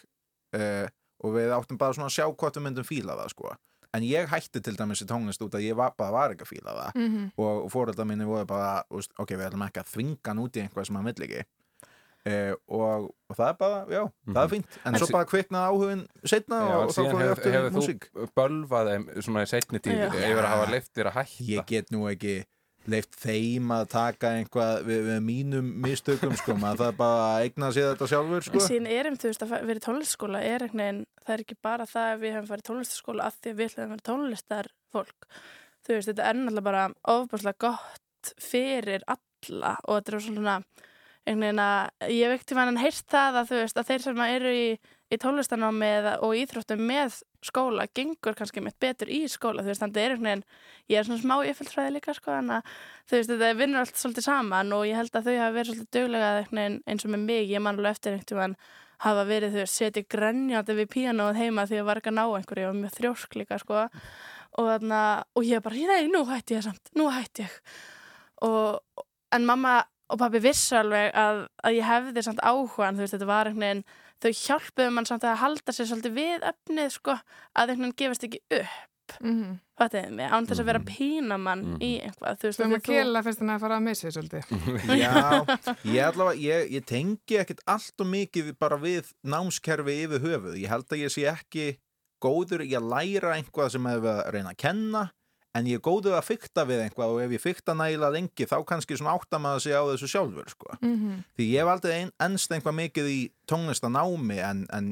uh, 0.56 0.86
og 1.24 1.34
við 1.36 1.52
áttum 1.56 1.80
bara 1.80 1.96
svona 1.96 2.08
að 2.10 2.16
sjá 2.18 2.28
hvort 2.28 2.56
við 2.56 2.66
myndum 2.68 2.86
fíla 2.86 3.18
það, 3.18 3.34
sko. 3.34 3.56
En 3.90 4.04
ég 4.06 4.28
hætti 4.30 4.60
til 4.62 4.76
dæmis 4.78 5.02
í 5.02 5.06
tónlist 5.10 5.42
út 5.42 5.56
að 5.58 5.64
ég 5.66 5.78
var, 5.78 5.96
bara 5.98 6.14
var 6.14 6.34
ekki 6.34 6.46
að 6.46 6.52
fíla 6.52 6.74
það. 6.76 6.90
Mm 7.00 7.08
og, 7.42 7.64
og 7.64 7.70
fóreldar 7.72 8.06
minni 8.06 8.28
voru 8.28 8.46
bara 8.46 8.84
ok, 8.90 9.32
við 9.34 9.48
ætlum 9.48 9.66
ekki 9.66 9.82
að 9.82 9.90
þvinga 9.94 10.30
hann 10.30 10.42
út 10.44 10.56
í 10.56 10.62
einhvað 10.62 10.86
sem 10.86 10.98
hann 11.00 11.08
vill 11.10 11.26
ekki 11.26 11.42
uh, 12.28 12.52
og, 12.68 13.08
og 13.30 13.38
það 13.38 13.46
er 13.48 13.58
bara, 13.60 13.80
já, 13.88 14.02
það 14.28 14.42
er 14.42 14.52
fínt 14.54 14.78
en 14.80 14.94
En 14.94 15.00
svo 15.00 15.10
bara 15.14 15.28
kviknaði 15.30 15.74
áhugin 15.74 16.06
setna 16.24 16.62
Já, 16.62 16.76
og, 16.76 16.86
og 16.86 16.94
þá 16.94 17.00
fór 17.00 17.10
ég 17.10 17.20
hefur, 17.20 17.34
aftur 17.36 17.50
í 17.50 17.56
hefur 17.58 17.76
músík 17.78 18.08
þú 18.12 18.30
bölvað 18.40 18.92
þeim 18.92 19.10
svona 19.18 19.44
í 19.44 19.50
setni 19.50 19.82
tíð 19.84 20.00
Já. 20.00 20.08
yfir 20.14 20.42
að 20.44 20.50
hafa 20.54 20.72
leift 20.74 20.90
þér 20.96 21.12
að 21.12 21.20
hætta 21.20 21.50
ég 21.50 21.70
get 21.70 21.94
nú 21.94 22.08
ekki 22.10 22.40
leift 22.88 23.16
þeim 23.20 23.70
að 23.74 23.86
taka 23.92 24.32
einhvað 24.38 24.84
við, 24.86 25.00
við 25.08 25.18
mínum 25.24 25.70
mistökum 25.84 26.32
sko, 26.38 26.56
maður 26.58 26.80
það 26.80 26.92
er 26.92 26.98
bara 27.00 27.24
að 27.26 27.44
eigna 27.44 27.70
sér 27.76 27.88
þetta 27.90 28.08
sjálfur 28.12 28.46
sko. 28.46 28.56
En 28.56 28.66
síðan 28.66 28.90
erum 28.94 29.18
þú 29.20 29.30
veist 29.30 29.44
að 29.44 29.54
vera 29.68 29.82
í 29.82 29.84
tónlistaskóla 29.84 30.42
er 30.48 30.64
einhvern 30.64 30.82
veginn, 30.82 31.02
það 31.26 31.34
er 31.34 31.44
ekki 31.44 31.58
bara 31.68 31.88
það 31.90 32.12
að 32.14 32.22
við 32.24 32.36
hefum 32.36 32.48
farið 32.50 32.64
í 32.64 32.68
tónlistaskóla 32.70 33.26
af 33.26 33.36
því 33.36 33.52
að 33.52 33.58
við 33.60 33.68
ætlum 33.68 33.84
að 33.84 33.92
vera 33.92 34.06
tónlistar 34.08 34.70
fólk. 34.94 35.28
Þú 35.80 35.96
veist, 35.96 36.10
þetta 36.10 36.28
er 36.30 36.38
náttúrulega 36.40 36.68
bara 36.70 36.86
ofbúrslega 37.14 37.66
gott 37.66 38.32
fyrir 38.40 39.04
alla 39.08 39.74
og 39.84 40.00
þetta 40.00 40.16
er 40.16 40.24
svona 40.24 40.56
einhvern 41.28 41.44
veginn 41.44 41.62
að 41.62 42.12
ég 42.14 42.24
hef 42.24 42.34
ekkert 42.36 42.50
tíma 42.50 42.64
hann 42.66 42.80
heyrt 42.80 43.04
það 43.12 43.38
að 43.40 43.50
þú 43.50 43.60
veist 43.60 43.80
að 43.80 43.88
þeir 43.90 44.04
sem 44.04 44.22
eru 44.24 44.52
í, 44.56 44.66
í 45.10 45.18
tónlistanámi 45.20 45.90
og 46.24 46.34
íþróttum 46.40 46.82
með 46.88 47.20
skóla 47.44 47.86
gengur 47.96 48.36
kannski 48.36 48.62
mitt 48.64 48.78
betur 48.82 49.10
í 49.12 49.22
skóla 49.30 49.64
þú 49.64 49.72
veist, 49.72 49.82
þannig 49.84 50.00
er 50.00 50.14
einhvern 50.14 50.28
veginn, 50.30 50.44
ég 50.92 51.00
er 51.00 51.08
svona 51.08 51.22
smá 51.22 51.34
yfirfældfræði 51.44 51.94
líka 51.96 52.14
sko, 52.16 52.34
en 52.36 52.52
að 52.56 52.74
þú 53.08 53.18
veist, 53.18 53.32
þetta 53.32 53.50
vinnur 53.60 53.82
allt 53.84 54.00
svolítið 54.00 54.26
saman 54.26 54.76
og 54.76 54.84
ég 54.88 55.00
held 55.00 55.16
að 55.16 55.28
þau 55.28 55.38
hafa 55.38 55.56
verið 55.56 55.78
svolítið 55.78 55.98
duglega 55.98 56.30
einhvern 56.40 56.62
veginn 56.62 56.78
eins 56.86 57.06
og 57.06 57.14
með 57.14 57.26
mig, 57.28 57.50
ég 57.50 57.64
man 57.64 57.80
alveg 57.80 57.98
eftir 57.98 58.16
einhvern 58.16 58.40
veginn 58.40 58.58
hafa 59.00 59.24
verið 59.28 59.54
þú 59.54 59.62
veist, 59.62 59.78
setið 59.80 60.08
grenjandi 60.12 60.76
við 60.76 60.90
píanóð 60.92 61.40
heima 61.40 61.64
því 61.68 61.80
að 61.80 61.88
var 61.88 62.00
ekki 62.00 62.12
að 62.12 62.18
ná 62.18 62.24
einhverju 62.26 62.68
og 62.68 62.76
mjög 62.76 62.96
þrjósk 62.98 63.38
líka 63.40 63.60
sko 63.62 63.78
og, 63.80 64.66
þarna, 64.66 65.00
og 65.36 65.46
ég 65.46 65.64
bara, 65.64 65.86
nei, 65.88 66.10
nú 66.12 66.24
hætti 66.28 66.58
ég 66.58 66.66
samt 66.66 66.92
nú 66.98 67.08
hætti 67.12 67.46
ég. 67.46 67.56
Og, 68.44 69.04
en 69.32 69.46
mamma 69.46 69.78
og 70.10 70.18
pappi 70.18 70.42
vissu 70.44 70.76
alveg 70.76 71.14
að, 71.14 71.46
að 71.64 71.76
ég 71.78 71.88
hefði 71.88 72.22
samt 72.26 72.40
áhugan 72.44 72.96
þú 72.98 73.04
veist, 73.06 73.14
þetta 73.16 73.26
var 73.30 73.46
einhvern 73.50 73.66
veginn 73.66 73.84
þau 74.20 74.30
hjálpuðu 74.44 74.92
mann 74.92 75.06
samt 75.08 75.24
að 75.24 75.40
halda 75.40 75.72
sér 75.72 75.86
svolítið 75.88 76.16
við 76.20 76.46
efnið 76.52 76.90
sko, 76.98 77.16
að 77.56 77.74
einhvern 77.74 77.90
veginn 77.90 77.98
gefast 78.02 78.24
ekki 78.28 78.40
upp 78.50 78.78
-hmm. 79.20 79.54
fattiði 79.80 80.10
mig, 80.14 80.30
án 80.30 80.46
þess 80.46 80.60
að 80.62 80.68
vera 80.70 80.78
Mhm. 80.78 80.86
pína 80.86 81.38
mann 81.40 81.62
Mhm. 81.64 81.78
í 81.82 81.90
einhvað 82.04 82.36
þú 82.38 82.42
veist, 82.46 82.58
Þú 82.60 82.62
erum 82.64 82.74
að 82.78 82.82
kela 82.82 83.22
fyrst 83.22 83.38
hann 83.40 83.50
að 83.50 83.60
fara 83.60 83.76
að 83.76 83.82
missa 83.82 84.08
svolítið. 84.08 84.44
já, 85.02 85.44
ég 85.84 86.04
allavega 86.06 86.40
ég, 86.40 86.70
ég 86.70 86.84
tengi 86.86 87.38
ekkit 87.40 87.60
allt 87.66 88.00
og 88.00 88.06
mikið 88.06 88.52
bara 88.58 88.76
við 88.76 89.10
námskerfi 89.24 89.96
yfir 90.06 90.20
höfuð 90.20 90.56
ég 90.62 90.68
held 90.68 90.86
að 90.92 90.98
ég 91.02 91.10
sé 91.10 91.26
ekki 91.26 91.78
góður 92.22 92.60
í 92.62 92.70
að 92.76 92.86
læra 92.92 93.34
einhvað 93.34 93.70
sem 93.70 93.84
hefur 93.84 94.10
að 94.20 94.30
reyna 94.32 94.50
að 94.52 94.56
kenna 94.62 95.10
en 95.56 95.66
ég 95.66 95.80
er 95.80 95.84
góður 95.84 96.16
að 96.18 96.28
fykta 96.28 96.64
við 96.68 96.84
einhvað 96.84 97.14
og 97.14 97.22
ef 97.24 97.34
ég 97.34 97.42
fykta 97.42 97.74
nægilega 97.78 98.14
lengi 98.14 98.46
þá 98.46 98.56
kannski 98.68 98.98
svona 98.98 99.16
átta 99.18 99.40
maður 99.42 99.64
sig 99.66 99.74
á 99.74 99.82
þessu 99.90 100.10
sjálfur 100.12 100.52
sko. 100.52 100.76
Mm 100.82 101.24
því 101.36 101.48
ég 101.50 101.64
hef 101.64 101.72
aldrei 101.72 101.96
ein, 101.96 102.12
ennst 102.22 102.52
einhvað 102.54 102.78
mikið 102.78 103.10
í 103.10 103.20
tónlistanámi 103.50 104.38
en, 104.44 104.64
en 104.70 104.88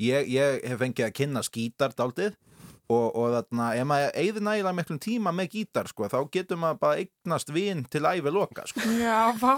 ég, 0.00 0.28
ég 0.28 0.62
hef 0.68 0.80
fengið 0.80 1.08
að 1.08 1.16
kynna 1.16 1.42
skítar 1.46 1.96
daldið 1.96 2.36
og, 2.90 3.06
og 3.14 3.34
þarna, 3.36 3.66
ef 3.78 3.86
maður 3.86 4.16
eigður 4.18 4.44
nægilega 4.46 4.76
miklum 4.76 4.98
tíma 5.02 5.32
með 5.34 5.54
gítar 5.54 5.88
sko, 5.90 6.08
þá 6.10 6.18
getur 6.34 6.58
maður 6.60 6.80
bara 6.82 7.04
eignast 7.04 7.52
vin 7.54 7.84
til 7.90 8.02
æfi 8.08 8.32
loka 8.34 8.66
sko. 8.66 8.82
Já, 8.98 9.30
vá, 9.38 9.54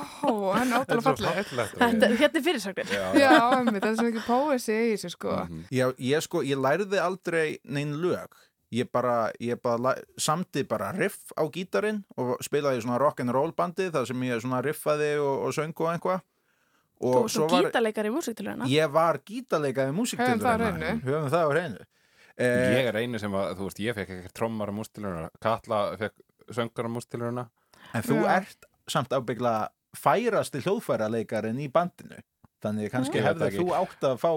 hann 0.58 0.74
er 0.74 0.82
ótrúlega 0.82 1.16
fallið. 1.16 1.74
Þetta, 1.80 2.10
hérna 2.20 2.40
er 2.42 2.46
fyrirsagnir 2.48 2.92
Já, 2.92 3.36
emmi, 3.56 3.78
það 3.78 3.90
er 3.90 3.98
svo 4.00 4.08
ekki 4.10 4.24
póesi 4.26 4.76
í 4.76 4.94
þessu 4.94 5.12
sko. 5.16 5.36
Mhm. 5.46 5.64
Já, 5.72 5.86
ég 6.12 6.26
sko, 6.28 6.44
ég 6.46 6.60
lærði 6.60 7.00
aldrei 7.02 7.46
neinn 7.64 7.96
lög 8.04 8.36
ég 8.72 8.88
bara, 8.92 9.30
ég 9.42 9.60
bara 9.62 9.94
samdi 10.16 10.64
bara 10.68 10.90
riff 10.96 11.32
á 11.36 11.44
gítarinn 11.52 12.02
og 12.16 12.38
spilaði 12.44 12.80
í 12.80 12.84
svona 12.86 12.98
rock'n'roll 13.02 13.52
bandi 13.56 13.90
þar 13.92 14.06
sem 14.08 14.22
ég 14.28 14.40
svona 14.44 14.62
riffaði 14.64 15.14
og, 15.20 15.46
og 15.48 15.56
söng 15.56 15.74
og 15.76 15.90
einhvað 15.94 16.22
Þú 17.02 17.10
og 17.10 17.24
ert 17.26 17.32
svo 17.34 17.46
gítarleikar 17.50 18.06
í 18.06 18.12
músiktiluna 18.14 18.66
ég 18.70 18.92
var 18.94 19.18
það 20.38 20.52
á 20.54 20.68
hreinu. 20.70 20.90
höfum 21.08 21.30
það 21.32 21.42
á 21.42 21.50
hreinu. 21.50 21.86
Eh, 22.38 22.60
Ég 22.78 22.86
er 22.92 22.98
einu 23.02 23.18
sem 23.20 23.34
að, 23.36 23.48
þú 23.58 23.66
veist, 23.66 23.80
ég 23.82 23.96
fekk 23.98 24.12
ekki 24.16 24.30
trommar 24.38 24.70
á 24.70 24.74
mústilurina, 24.76 25.30
Katla 25.42 25.80
fekk 26.00 26.14
söngar 26.54 26.86
á 26.88 26.90
mústilurina 26.94 27.44
en 27.92 28.06
þú 28.06 28.20
Já. 28.22 28.28
ert 28.38 28.68
samt 28.88 29.12
ábyggla 29.12 29.54
færasti 29.98 30.62
hljóðfæraleikarin 30.64 31.58
í 31.60 31.66
bandinu 31.74 32.22
þannig 32.62 32.90
kannski 32.92 33.18
veit 33.20 33.26
hefði 33.28 33.50
þú 33.58 33.66
átt 33.78 34.06
að 34.08 34.16
fá 34.22 34.30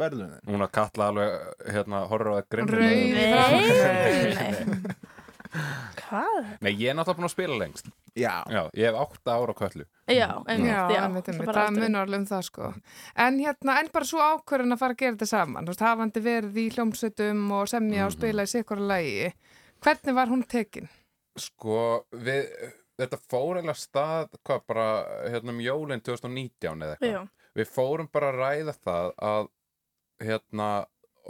verðlunin 0.00 0.40
Núna 0.50 0.68
Katla 0.72 1.08
alveg, 1.12 1.36
hérna, 1.70 2.04
horfður 2.10 2.32
á 2.32 2.34
það 2.40 2.48
grimmur 2.54 2.80
Rauð. 2.80 2.90
Nei, 2.90 4.34
nei 4.34 4.96
Hvað? 5.50 6.44
Nei, 6.62 6.70
ég 6.78 6.90
er 6.92 6.94
náttúrulega 6.94 7.18
búin 7.18 7.26
að 7.26 7.32
spila 7.32 7.56
lengst. 7.58 7.88
Já, 8.18 8.34
Já, 8.50 8.60
ég 8.78 8.86
hef 8.86 8.98
átta 9.00 9.34
ára 9.34 9.50
á 9.54 9.58
köllu. 9.58 9.84
Já, 10.10 10.28
einmitt, 10.46 10.70
Já, 10.70 10.78
já, 10.94 11.00
einmitt, 11.06 11.30
einmitt, 11.32 11.50
það 11.56 11.72
munur 11.74 12.04
alveg 12.04 12.20
um 12.22 12.26
það 12.30 12.44
sko. 12.46 12.68
En 13.24 13.38
hérna, 13.42 13.76
en 13.82 13.90
bara 13.94 14.06
svo 14.06 14.22
ákvörðin 14.22 14.74
að 14.76 14.80
fara 14.82 14.94
að 14.96 15.00
gera 15.02 15.16
þetta 15.16 15.28
saman, 15.32 15.66
þú 15.66 15.74
veist, 15.74 15.84
hafandi 15.86 16.22
verið 16.24 16.60
í 16.62 16.66
hljómsveitum 16.76 17.42
og 17.58 17.70
semja 17.72 18.06
og 18.06 18.12
Mhm. 18.12 18.16
spila 18.18 18.46
í 18.46 18.52
sikkura 18.54 18.86
lægi. 18.92 19.32
Hvernig 19.82 20.14
var 20.20 20.26
hún 20.30 20.44
tekin? 20.46 20.88
Sko, 21.36 22.04
við, 22.14 22.46
þetta 22.98 23.18
fór 23.30 23.62
eða 23.62 23.74
stað, 23.74 24.28
hvað, 24.46 24.60
bara, 24.68 24.86
hérna 25.30 25.50
um 25.50 25.58
jólinn 25.66 26.00
2019 26.02 26.82
eða 26.86 26.96
eitthvað 26.98 27.28
Við 27.58 27.68
fórum 27.74 28.08
bara 28.12 28.30
að 28.32 28.40
ræða 28.40 28.74
það 28.84 29.12
að, 29.26 29.48
hérna, 30.22 30.68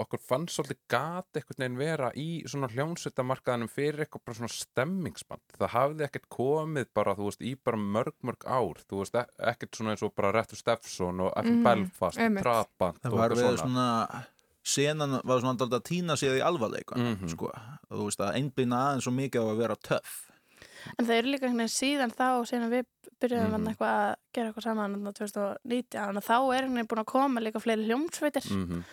okkur 0.00 0.20
fann 0.22 0.46
svolítið 0.48 0.78
gat 0.92 1.36
einhvern 1.36 1.58
veginn 1.62 1.78
vera 1.80 2.10
í 2.16 2.26
svona 2.48 2.68
hljómsveitamarkaðanum 2.72 3.68
fyrir 3.72 4.04
eitthvað 4.04 4.22
bara 4.28 4.38
svona 4.38 4.52
stemmingsband. 4.54 5.42
Það 5.58 5.72
hafði 5.74 6.06
ekkert 6.06 6.28
komið 6.32 6.90
bara, 6.96 7.14
þú 7.18 7.26
veist, 7.28 7.42
í 7.44 7.54
bara 7.64 7.80
mörg, 7.80 8.14
mörg 8.24 8.46
ár. 8.46 8.80
Þú 8.88 9.00
veist, 9.02 9.18
e- 9.20 9.26
ekkert 9.52 9.76
svona 9.76 9.94
eins 9.96 10.04
og 10.06 10.14
bara 10.16 10.32
Rettur 10.36 10.60
Steffsson 10.60 11.20
og 11.26 11.32
F. 11.36 11.44
Mhm, 11.48 11.62
Belfast. 11.66 12.18
Trabant 12.40 13.00
það 13.02 13.12
og 13.12 13.18
var 13.18 13.30
eitthvað 13.34 13.50
við 13.50 13.62
svona 13.64 14.24
senan 14.70 15.20
var 15.24 15.40
svona 15.40 15.56
dálítið 15.58 15.78
að 15.80 15.86
týna 15.88 16.16
sér 16.20 16.36
í 16.38 16.42
alvarleikun 16.44 17.00
Mhm. 17.16 17.28
sko, 17.32 17.48
og 17.48 17.96
þú 17.98 18.04
veist 18.08 18.20
að 18.20 18.34
einblýna 18.36 18.76
aðeins 18.86 19.02
svo 19.08 19.12
mikið 19.16 19.40
á 19.40 19.46
að 19.50 19.56
vera 19.58 19.76
töff 19.76 20.30
en 20.98 21.06
það 21.06 21.16
eru 21.18 21.32
líka 21.34 21.46
veginn 21.60 21.74
síðan 21.76 22.14
þá 22.16 22.26
síðan 22.50 22.70
við 22.74 22.86
byrjuðum 23.20 23.50
mm 23.50 23.68
eitthvað 23.70 23.94
að 24.00 24.14
gera 24.32 24.48
eitthvað 24.50 24.64
saman 24.68 24.94
þarna 24.96 25.12
2019, 25.18 25.98
þannig 26.00 26.22
að 26.22 26.28
þá 26.30 26.36
er 26.40 26.62
einhvern 26.62 26.78
veginn 26.78 26.90
búin 26.92 27.02
að 27.04 27.10
koma 27.12 27.40
líka 27.44 27.60
fleiri 27.60 27.86
hljómsveitir 27.88 28.46
Mhm. 28.50 28.84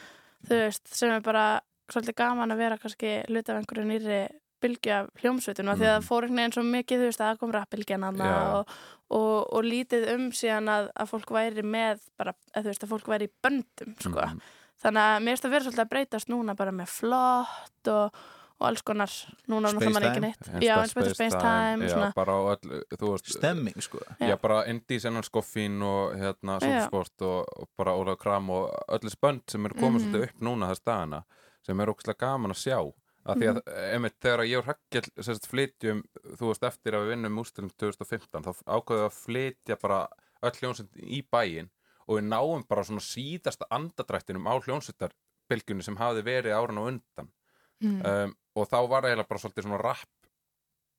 þú 0.48 0.60
veist, 0.64 0.88
sem 0.94 1.10
er 1.12 1.22
bara 1.22 1.62
svolítið 1.90 2.16
gaman 2.16 2.52
að 2.52 2.58
vera 2.58 2.78
kannski 2.78 3.14
hluta 3.30 3.54
af 3.56 3.62
einhverju 3.64 3.86
nýri 3.88 4.20
bylgju 4.62 4.92
af 4.92 5.08
hljómsveitinu 5.22 5.70
mm. 5.72 5.78
því 5.80 5.86
að 5.86 5.94
það 5.94 6.00
Mhm. 6.02 6.08
fór 6.10 6.24
einhvern 6.24 6.38
veginn 6.38 6.56
svo 6.58 6.64
mikið, 6.66 6.98
þú 6.98 7.08
veist, 7.08 7.22
að 7.22 7.30
það 7.32 7.40
kom 7.40 7.52
rappbylgjan 7.52 8.04
og, 8.58 8.68
og, 9.10 9.54
og 9.54 9.64
lítið 9.64 10.08
um 10.16 10.32
síðan 10.32 10.68
að, 10.74 10.90
að 10.98 11.10
fólk 11.12 11.30
væri 11.32 11.64
með 11.64 12.00
bara, 12.18 12.34
að 12.56 12.64
þú 12.64 12.72
veist, 12.74 12.84
að 12.84 12.90
fólk 12.90 13.08
væri 13.08 13.28
í 13.30 13.34
böndum 13.44 13.96
sko. 14.02 14.10
Mhm. 14.20 14.42
þannig 14.84 15.02
að 15.02 15.22
mér 15.24 15.32
finnst 15.38 15.46
að 15.46 15.54
vera 15.56 15.64
svolítið 15.64 15.86
að 15.86 15.90
breytast 15.94 16.28
núna 16.30 16.56
bara 16.56 16.72
með 16.72 16.88
flott 16.88 17.88
og, 17.88 18.12
og 18.60 18.68
alls 18.68 18.82
konar 18.82 19.12
núna 19.48 19.70
náttúrulega 19.70 19.94
maður 19.94 20.08
ekki 20.10 20.22
neitt 20.24 20.48
já, 20.66 20.74
eins 20.82 20.94
og 20.96 21.04
þetta 21.04 21.14
Space 21.16 21.40
Time 21.42 21.90
já, 21.92 22.14
bara 22.16 22.34
á 22.34 22.42
öll, 22.56 22.80
þú 22.98 23.12
veist 23.14 23.32
stemming 23.36 23.82
sko 23.86 24.00
Já, 24.20 24.32
Já. 24.32 24.36
bara 24.42 24.64
Indies 24.72 25.06
enn 25.06 25.22
skoffín 25.28 25.76
og 25.86 26.16
hérna 26.18 26.56
Já. 26.58 26.64
Supersport 26.66 27.22
og, 27.22 27.46
og 27.62 27.70
bara 27.78 27.94
Ólaf 27.94 28.18
Kram 28.24 28.50
og 28.50 28.72
öll 28.90 29.04
þessi 29.06 29.20
bönd 29.22 29.44
sem 29.52 29.66
eru 29.70 29.76
komið 29.78 30.00
Mhm. 30.02 30.08
svolítið 30.08 30.24
upp 30.30 30.42
núna 30.42 30.72
þess 30.72 30.84
dagana 30.90 31.24
sem 31.68 31.80
er 31.80 31.88
ókslega 31.94 32.18
gaman 32.26 32.52
að 32.52 32.64
sjá 32.64 32.80
að 33.28 33.36
því 33.42 33.48
að 33.52 33.62
einmitt 33.94 34.20
þegar 34.24 34.46
ég 34.48 34.58
og 34.58 34.68
Rakel 34.68 35.02
flytjum, 35.52 36.04
þú 36.40 36.48
veist 36.48 36.64
eftir 36.64 36.94
að 36.96 37.02
við 37.06 37.10
vinnum 37.14 37.40
úrstilum 37.44 37.72
2015 37.78 38.44
þá 38.44 38.52
ákveðum 38.66 39.02
við 39.04 39.08
að 39.10 39.18
flytja 39.22 39.76
bara 39.82 40.08
öll 40.42 40.52
hljónsett 40.62 40.96
í 40.98 41.22
bæinn 41.30 41.70
og 42.08 42.18
við 42.18 42.24
náum 42.32 42.64
bara 42.68 42.84
svona 42.88 43.04
síðasta 43.04 43.68
andadrættinum 43.70 44.48
á 44.48 44.56
hljónsettarbilgjunni 44.64 45.84
sem 45.84 45.98
hafði 46.00 46.24
verið 46.24 46.56
áran 46.58 46.78
og 46.82 46.88
undan 46.94 47.30
Mm. 47.78 48.02
um, 48.10 48.32
og 48.58 48.70
þá 48.72 48.78
var 48.92 49.08
eiginlega 49.08 49.30
bara 49.30 49.42
svolítið 49.44 49.68
svona 49.68 49.82
rapp 49.84 50.16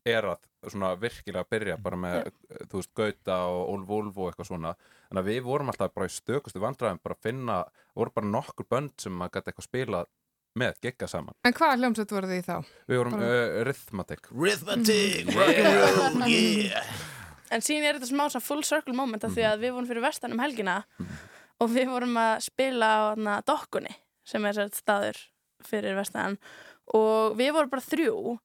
erað 0.08 0.44
svona 0.72 0.92
virkilega 0.98 1.42
að 1.44 1.50
byrja 1.52 1.74
bara 1.82 1.98
með, 2.00 2.28
þú 2.70 2.78
veist, 2.80 2.92
Gauta 2.96 3.34
og 3.52 3.72
Olf 3.74 3.90
Olf 3.98 4.16
og 4.22 4.30
eitthvað 4.30 4.48
svona. 4.48 4.70
Þannig 5.08 5.20
að 5.22 5.28
við 5.32 5.40
vorum 5.46 5.72
alltaf 5.72 5.92
bara 5.94 6.08
í 6.08 6.14
stökustu 6.14 6.62
vandræðum 6.62 7.00
bara 7.04 7.16
að 7.18 7.26
finna, 7.28 7.58
voru 7.98 8.14
bara 8.16 8.30
nokkur 8.32 8.68
bönd 8.70 8.94
sem 9.02 9.14
maður 9.14 9.36
gæti 9.36 9.52
eitthvað 9.52 9.68
spilað 9.68 10.08
með, 10.58 10.78
gegga 10.86 11.08
saman. 11.10 11.36
En 11.46 11.54
hvaða 11.54 11.76
hljómsveit 11.82 12.14
voru 12.16 12.30
þið 12.30 12.40
í 12.40 12.46
þá? 12.48 12.56
við 12.88 13.00
vorum 13.02 13.16
Bara- 13.18 13.28
uh, 13.28 13.60
Rhythmatic. 13.68 14.30
Rhythmatic, 14.32 15.32
rock'n'roll, 15.36 16.28
yeah. 16.32 16.92
En 17.54 17.64
síðan 17.64 17.86
er 17.88 17.98
þetta 17.98 18.10
smá 18.10 18.24
svona 18.28 18.44
full 18.44 18.64
circle 18.66 18.96
moment 18.96 19.24
af 19.24 19.32
því 19.36 19.44
að 19.48 19.62
við 19.62 19.76
vorum 19.76 19.88
fyrir 19.88 20.04
vestan 20.04 20.34
um 20.34 20.42
helgina 20.42 20.80
og 21.62 21.70
við 21.72 21.88
vorum 21.92 22.18
að 22.20 22.34
spila 22.48 22.88
á 22.92 23.00
hana, 23.14 23.38
dokkunni 23.46 23.94
sem 24.28 24.44
er 24.44 24.56
sér 24.58 24.72
staður 24.76 25.20
fyrir 25.64 25.96
vestan 25.96 26.36
og 26.96 27.38
við 27.38 27.54
vorum 27.56 27.72
bara 27.72 27.84
þrjú 27.84 28.38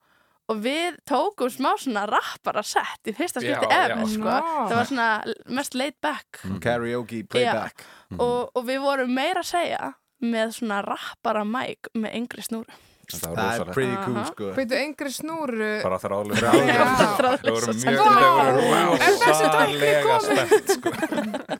og 0.52 0.60
við 0.60 0.98
tókum 1.08 1.52
smá 1.52 1.72
svona 1.80 2.04
rappara 2.10 2.64
sett 2.68 3.08
í 3.08 3.14
fyrsta 3.16 3.40
skipti 3.44 3.68
ever 3.72 4.04
sko. 4.12 4.28
Ná. 4.28 4.68
það 4.70 4.76
var 4.76 4.90
svona 4.90 5.10
mest 5.56 5.78
laid 5.80 5.96
back. 6.04 6.42
Karaoke, 6.64 7.24
playback 7.24 7.86
og, 8.18 8.52
og 8.54 8.66
við 8.68 8.82
vorum 8.84 9.14
meira 9.16 9.44
að 9.44 9.52
segja 9.54 9.94
með 10.24 10.58
svona 10.60 10.82
rappara 10.86 11.44
mic 11.48 11.90
með 11.96 12.20
yngri 12.22 12.44
snúru. 12.46 12.82
Það 13.14 13.24
er 13.28 13.36
rosalegt. 13.36 13.74
pretty 13.76 13.96
cool 14.06 14.20
sko. 14.30 14.50
Veitu, 14.56 14.78
yngri 14.80 15.10
snúru 15.12 15.72
bara 15.84 15.98
þráðlega 16.00 16.52
vorum 16.56 16.94
Þráðlaust. 17.20 17.84
mjög 17.84 18.00
vorum 18.04 18.94
er 18.96 19.18
þessi 19.24 19.48
tækni 19.54 19.90
rosalega 20.08 21.58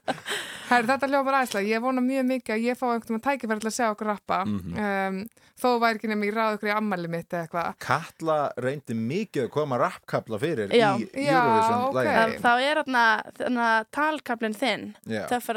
Herri, 0.74 0.90
þetta 0.92 1.10
hljómar 1.12 1.38
aðeinslega, 1.40 1.70
ég 1.74 1.84
vona 1.86 2.02
mjög 2.04 2.28
mikið 2.34 2.56
að 2.58 2.68
ég 2.68 2.80
fá 2.80 2.86
einhvern 2.90 3.14
veginn 3.14 3.26
tækifæri 3.30 3.64
til 3.64 3.70
að 3.72 3.78
segja 3.78 3.94
okkur 3.96 4.12
rappa. 4.14 4.44
Mhm. 4.46 4.78
um, 4.84 5.24
þó 5.64 5.68
væri 5.80 6.00
ekki 6.00 6.10
nefnir 6.10 6.28
ég 6.32 6.36
ráð 6.36 6.56
okkur 6.58 6.70
í 6.70 6.74
ammæli 6.74 7.08
mitt 7.14 7.30
eða 7.30 7.44
eitthvað. 7.46 7.76
Katla 7.86 8.38
reyndi 8.66 8.96
mikið 8.98 9.44
að 9.46 9.50
koma 9.54 9.78
rappkabla 9.80 10.40
fyrir 10.42 10.72
Já. 10.74 10.90
í 10.98 11.06
Eurovision 11.14 11.84
ok. 11.88 11.94
lagi. 11.94 12.10
Það, 12.14 12.34
þá 12.44 12.52
er 12.68 12.80
þarna, 12.82 13.04
þarna 13.38 13.68
talkablin 13.94 14.56
þinn 14.58 14.86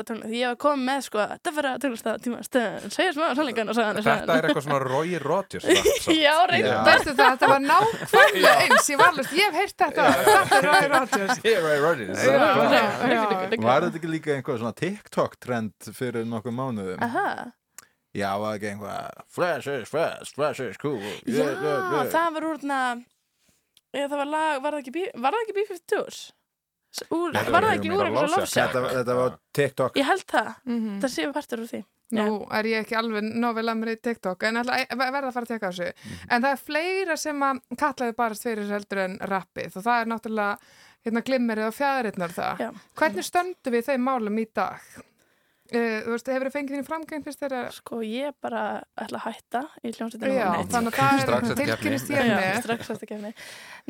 tónlist, 0.07 0.35
ég 0.37 0.53
hef 0.53 0.59
komið 0.63 0.85
með 0.91 1.01
sko 1.09 1.25
töffara 1.49 1.73
tónlist 1.83 2.07
að 2.13 2.21
tíma 2.27 2.43
stöðun, 2.47 2.93
segja 2.95 3.15
smá 3.17 3.27
sannleikan 3.39 3.73
og 3.73 3.79
sagðan 3.79 4.03
þetta 4.05 4.37
er 4.37 4.49
eitthvað 4.51 4.67
svona 4.69 4.81
rap, 4.85 5.49
samt. 5.65 5.73
Já, 6.13 6.37
það, 6.53 7.17
þetta 7.17 7.51
var 7.55 7.65
nákvæmlega 7.65 8.55
eins. 8.67 8.91
Ég 9.33 9.49
hef 9.49 9.59
heyrt 9.63 9.77
þetta. 9.81 10.03
Þetta 10.27 10.61
er 10.61 10.87
Bara- 10.87 11.07
já. 13.17 13.23
Var 13.67 13.87
þetta 13.89 13.99
ekki 14.01 14.11
líka 14.13 14.37
einhver 14.37 14.61
svona 14.61 14.77
TikTok 15.07 15.37
trend 15.41 15.73
fyrir 15.95 16.27
nokkuð 16.27 16.55
mánuðum? 16.57 17.03
Aha. 17.03 17.53
Já, 18.17 18.31
var 18.41 18.57
ekki 18.57 18.71
einhver 18.73 19.23
Fresh 19.29 19.69
is 19.69 19.89
fresh, 19.89 20.33
fresh 20.35 20.61
is 20.65 20.77
cool 20.81 20.99
Já, 20.99 21.11
yeah, 21.27 21.53
yeah, 21.63 21.93
yeah. 21.93 22.07
það 22.13 22.33
var 22.37 22.47
úr 22.49 22.59
þarna 22.63 22.79
eða 23.97 24.09
það 24.11 24.17
var 24.23 24.31
lag, 24.33 24.63
var 24.65 24.73
það 24.77 24.81
ekki 24.83 24.95
B- 24.97 25.21
var 25.23 25.37
það 25.37 25.45
ekki 25.45 25.57
B-52s? 25.59 26.23
Úr, 27.13 27.35
var 27.37 27.67
það 27.67 27.75
ekki 27.77 27.91
úr 27.93 28.07
einhversu 28.07 28.33
Love 28.33 28.41
lofsjá? 28.41 28.65
Þetta, 28.73 28.95
þetta 28.97 29.17
var 29.19 29.37
TikTok 29.59 29.99
Ég 30.01 30.09
held 30.09 30.25
það, 30.33 30.51
Mhm. 30.65 30.97
það 31.05 31.13
séu 31.19 31.33
partur 31.37 31.61
úr 31.67 31.71
því 31.75 31.83
Nú 32.17 32.47
er 32.55 32.65
ég 32.71 32.85
ekki 32.85 32.95
alveg 32.97 33.25
nóvel 33.35 33.67
að 33.67 33.79
mér 33.81 33.89
í 33.97 34.01
TikTok 34.01 34.43
en 34.47 34.55
ætla, 34.63 34.77
að- 34.87 34.97
verða 34.97 35.27
að 35.29 35.33
fara 35.35 35.45
að 35.47 35.49
teka 35.49 35.69
á 35.69 35.73
þessu 35.75 35.93
en 36.31 36.43
það 36.43 36.53
er 36.53 36.61
fleira 36.65 37.17
sem 37.19 37.41
að 37.43 37.61
kallaði 37.77 38.15
barast 38.17 38.43
fyrir 38.47 38.69
heldur 38.71 38.99
en 39.05 39.19
rappið 39.19 39.77
og 39.77 39.83
það 39.83 40.01
er 40.01 40.07
náttúrulega 40.07 40.59
hérna 41.07 41.23
glimmerið 41.27 41.69
og 41.71 41.77
fjæðarinnar 41.79 42.35
það 42.37 42.65
Já. 42.67 42.71
hvernig 43.01 43.27
stöndum 43.31 43.77
við 43.77 43.87
þeim 43.91 44.05
málum 44.11 44.41
í 44.43 44.47
dag? 44.57 44.81
Uh, 45.67 45.97
þú 46.07 46.13
veist, 46.13 46.29
hefur 46.31 46.47
þið 46.47 46.55
fengið 46.55 46.77
þín 46.77 46.85
framgæng 46.87 47.23
fyrst 47.27 47.41
þeirra 47.43 47.61
Sko, 47.75 47.97
ég 48.07 48.37
bara 48.41 48.61
ætla 49.03 49.19
að 49.19 49.25
hætta 49.33 49.63
í 49.83 49.91
hljómsveitunum 49.97 50.37
Já, 50.37 50.51
Neitt. 50.53 50.69
þannig 50.71 50.99
að 51.03 51.25
það 51.27 51.49
er 51.51 51.57
tilkynist 51.59 52.13
ég 52.15 52.21
Já, 52.29 52.37
með 52.39 52.59
strax 52.63 52.93
eftir 52.95 53.11
kefni 53.11 53.33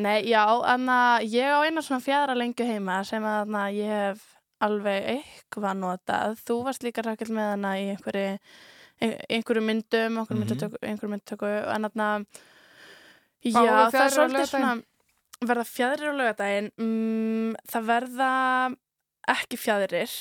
Nei, 0.01 0.15
já, 0.31 0.41
en 0.73 0.87
að 0.89 1.27
ég 1.35 1.53
á 1.53 1.61
eina 1.69 1.83
svona 1.85 2.01
fjæðra 2.07 2.39
lengju 2.41 2.65
heima 2.71 2.97
sem 3.05 3.27
að 3.29 3.37
þarna, 3.43 3.67
ég 3.77 3.93
hef 3.93 4.25
alveg 4.65 5.11
eitthvað 5.19 5.77
notað 5.83 6.41
þú 6.49 6.57
varst 6.71 6.87
líka 6.89 7.05
rækil 7.05 7.29
með 7.37 7.51
hana 7.53 7.75
í 7.77 7.85
einhverju 7.93 8.25
ein- 9.05 9.19
einhverju 9.37 9.67
myndum 9.69 10.17
einhverju 10.17 10.39
Mhm. 10.41 10.47
myndtöku, 10.49 10.81
einhverju 10.81 11.13
myndtöku 11.13 11.51
en 11.77 11.85
þarna 11.91 12.09
já, 13.45 13.53
Fáum 13.53 13.69
við 13.69 13.93
það 13.93 14.01
er 14.07 14.15
svolítið 14.17 14.49
svona? 14.49 14.73
Verða 15.45 15.67
fjæðrir 15.69 16.13
á 16.13 16.19
lögadaginn 16.21 16.71
mm, 16.81 17.57
það 17.69 17.89
verða 17.91 18.31
ekki 19.27 19.59
fjæðrir 19.59 20.13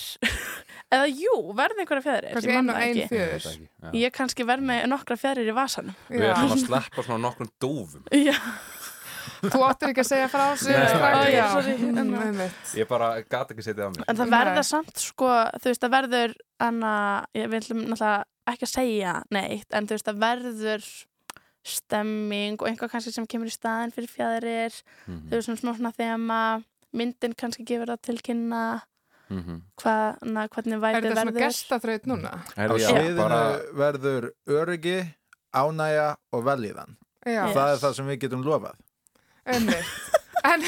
eða 0.95 1.09
jú, 1.11 1.35
verða 1.57 1.83
einhverja 1.83 2.05
fjæðrir 2.05 2.33
kannski 2.35 2.55
einu 2.55 2.73
og 2.73 2.77
það 2.77 2.85
ein 2.85 3.01
ekki. 3.03 3.09
fjör. 3.11 3.45
Já. 3.85 3.89
ég 4.01 4.15
kannski 4.15 4.47
verð 4.47 4.65
með 4.71 4.87
nokkra 4.91 5.19
fjæðrir 5.21 5.51
í 5.51 5.55
vasanum. 5.55 5.99
Við 6.09 6.25
ætlum 6.31 6.55
að 6.55 6.63
sleppa 6.65 7.05
svona 7.05 7.21
nokkrum 7.27 7.51
dófum 7.61 8.09
já, 8.27 8.37
Þú 9.45 9.61
áttir 9.65 9.91
ekki 9.91 10.01
að 10.01 10.07
segja 10.09 10.29
frá 10.31 10.43
þessu. 10.55 10.73
Mm. 11.85 12.39
Ég 12.79 12.87
bara 12.89 13.09
gat 13.29 13.51
ekki 13.53 13.65
setið 13.65 13.83
á 13.85 13.89
mig 13.93 14.07
En 14.09 14.17
það 14.17 14.31
verða 14.33 14.63
samt 14.65 15.01
sko, 15.01 15.29
þú 15.59 15.71
veist, 15.71 15.83
það 15.83 15.95
verður 15.99 16.37
anna, 16.65 16.93
ég 17.37 17.51
vil 17.51 17.61
náttúrulega 17.61 18.15
ekki 18.49 18.67
að 18.67 18.71
segja 18.71 19.13
neitt, 19.33 19.67
en 19.73 19.89
þú 19.89 19.97
veist, 19.97 20.09
það 20.09 20.23
verður 20.25 20.89
stemming 21.65 22.59
og 22.61 22.67
einhvað 22.69 22.91
kannski 22.93 23.11
sem 23.15 23.25
kemur 23.29 23.49
í 23.49 23.53
staðin 23.55 23.93
fyrir 23.95 24.11
fjæðrir 24.13 24.75
Mhm, 25.07 25.21
þú 25.29 25.35
veist, 25.35 25.47
svona 25.49 25.61
smá 25.61 25.71
svona 25.79 25.93
þema 25.97 26.39
myndin 26.95 27.33
kannski 27.35 27.65
gefur 27.67 27.89
það 27.93 28.01
til 28.07 28.17
kynna 28.23 28.61
mhm. 29.29 29.61
hvað, 29.81 30.21
na, 30.29 30.47
hvernig 30.47 30.77
Er 30.77 30.83
væpið 30.85 31.01
þetta 31.09 31.15
svona 31.15 31.31
verður 31.31 31.45
gestaþraut 31.47 32.05
núna? 32.11 32.31
Á 32.31 32.53
Herri, 32.59 32.79
já, 32.83 32.89
sviðinu 32.89 33.17
bara- 33.17 33.61
verður 33.81 34.29
öryggi, 34.47 34.97
ánægja 35.55 36.09
og 36.31 36.43
velíðan 36.45 36.95
Já, 37.25 37.41
Það 37.55 37.71
er 37.73 37.79
það 37.81 37.93
sem 37.97 38.07
við 38.13 38.19
getum 38.27 38.43
lofað 38.45 38.75
einmitt. 39.45 39.85
En, 40.45 40.61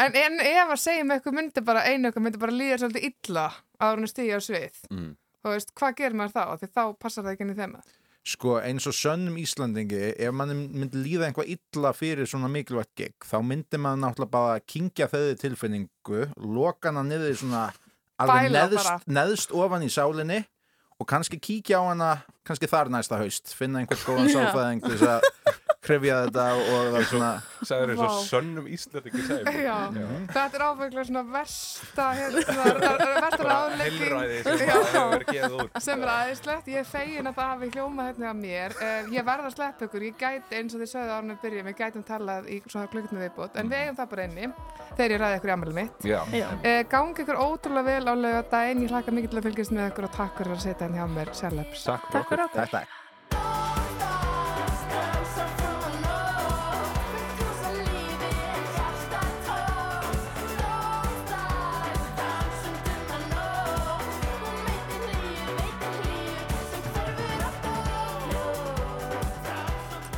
en, 0.00 0.14
en 0.16 0.38
ef 0.40 0.70
að 0.72 0.78
segja 0.80 1.04
með 1.04 1.18
eitthvað 1.18 1.34
myndi 1.36 1.60
bara 1.60 1.82
einu 1.84 2.08
eitthvað 2.08 2.22
myndi 2.24 2.38
bara 2.40 2.54
líða 2.56 2.78
svolítið 2.80 3.02
illa 3.10 3.42
að 3.84 3.90
hún 3.98 4.08
stíði 4.08 4.32
á 4.32 4.40
svið 4.40 4.78
Mhm. 4.88 5.10
þú 5.44 5.50
veist, 5.52 5.72
hvað 5.76 5.96
gerir 5.98 6.16
maður 6.16 6.32
þá? 6.32 6.44
Því 6.62 6.68
þá 6.72 6.82
passar 7.04 7.24
það 7.26 7.32
ekki 7.34 7.44
inn 7.44 7.52
í 7.52 7.58
þema 7.58 7.82
Sko 8.24 8.54
eins 8.64 8.86
og 8.88 8.94
sönnum 8.96 9.34
Íslandingi 9.36 10.14
ef 10.16 10.32
mann 10.32 10.54
myndi 10.72 10.96
líða 10.96 11.26
einhvað 11.28 11.50
illa 11.52 11.90
fyrir 11.92 12.28
svona 12.28 12.48
mikilvægt 12.48 12.94
gig, 12.96 13.14
þá 13.20 13.36
myndi 13.44 13.76
maður 13.76 14.00
náttúrulega 14.00 14.32
bara 14.32 14.62
kingja 14.64 15.10
þeirri 15.12 15.36
tilfinningu 15.42 16.22
loka 16.40 16.88
hana 16.88 17.02
niður 17.04 17.34
í 17.34 17.36
svona 17.42 17.66
alveg 18.16 18.48
neðst, 18.54 19.08
neðst 19.12 19.52
ofan 19.52 19.84
í 19.84 19.90
sálinni 19.92 20.40
og 20.96 21.08
kannski 21.10 21.36
kíkja 21.36 21.82
á 21.82 21.90
hana 21.90 22.10
kannski 22.48 22.70
þar 22.70 22.88
næsta 22.94 23.20
haust, 23.20 23.52
finna 23.52 23.82
einhvern 23.82 24.06
góðan 24.06 24.30
Já. 24.30 24.36
sálfæðing 24.38 24.84
til 24.86 24.94
þess 24.94 25.10
að 25.18 25.43
krefja 25.84 26.16
þetta 26.26 26.44
og 26.58 26.68
það 26.68 26.96
er 27.00 27.06
svona 27.10 27.30
eins 27.64 27.70
og 27.94 27.98
Vá. 28.00 28.16
sönnum 28.28 28.66
Íslandingi 28.68 29.22
segir 29.24 29.58
Já, 29.64 29.76
þetta 30.34 30.58
er 30.58 30.64
áfenglega 30.66 31.04
svona 31.08 31.22
versta 31.32 32.06
hérna, 32.18 32.66
versta 33.24 33.46
ráðlegging. 33.48 34.02
Heilræði 34.04 34.38
sem 34.44 34.64
Já. 34.64 34.74
það 34.74 34.96
hefur 34.98 35.24
gefið 35.30 35.56
út. 35.62 35.78
Sem 35.86 36.04
er 36.04 36.12
aðeinslegt, 36.14 36.70
ég 36.74 36.88
fegin 36.90 37.30
að 37.30 37.38
það 37.38 37.50
hafi 37.54 37.70
hljómað 37.74 38.10
hérna 38.10 38.30
að 38.32 38.40
mér, 38.42 38.76
uh, 38.80 39.12
ég 39.14 39.28
verða 39.28 39.48
að 39.50 39.56
sleppa 39.56 39.88
ykkur. 39.88 40.06
Ég 40.08 40.18
gæti 40.24 40.58
eins 40.60 40.76
og 40.76 40.82
þið 40.84 40.90
sögðu 40.94 41.14
árnum 41.18 41.40
byrjum 41.44 41.70
við 41.70 41.78
gætum 41.80 42.04
talað 42.10 42.50
í 42.52 42.58
svona 42.66 42.90
klukkinu 42.92 43.22
viðbútt 43.24 43.60
en 43.62 43.72
við 43.72 43.84
eigum 43.84 43.98
það 44.02 44.10
bara 44.14 44.26
inni, 44.28 44.50
þegar 44.98 45.14
ég 45.16 45.22
ræði 45.24 45.38
ykkur 45.40 45.52
í 45.52 45.56
ammæli 45.56 45.76
mitt. 45.80 46.08
Já, 46.10 46.18
Já. 46.34 46.48
uh, 46.58 46.82
gangi 46.92 47.24
ykkur 47.24 47.40
ótrúlega 47.44 47.88
vel 47.88 48.04
á 48.08 48.14
laugadaginn 48.14 48.84
ég 48.84 48.92
hlakka 48.92 49.14
mikið 49.16 49.32
til 49.34 49.40
að 49.40 49.48
fylgjast 49.48 49.74
með 49.78 49.88
ykkur 49.92 50.08
og 50.10 50.14
takk 50.18 50.36
fyrir 50.42 50.56
að 50.58 50.64
setja 50.68 50.84
hérna 50.88 51.00
hjá 51.00 51.08
mér 51.16 51.32
Seleps 51.34 51.86
takk 51.88 52.10
Takk 52.12 52.28
fyrir 52.32 52.46
okkur. 52.48 52.68
þetta 52.68 53.03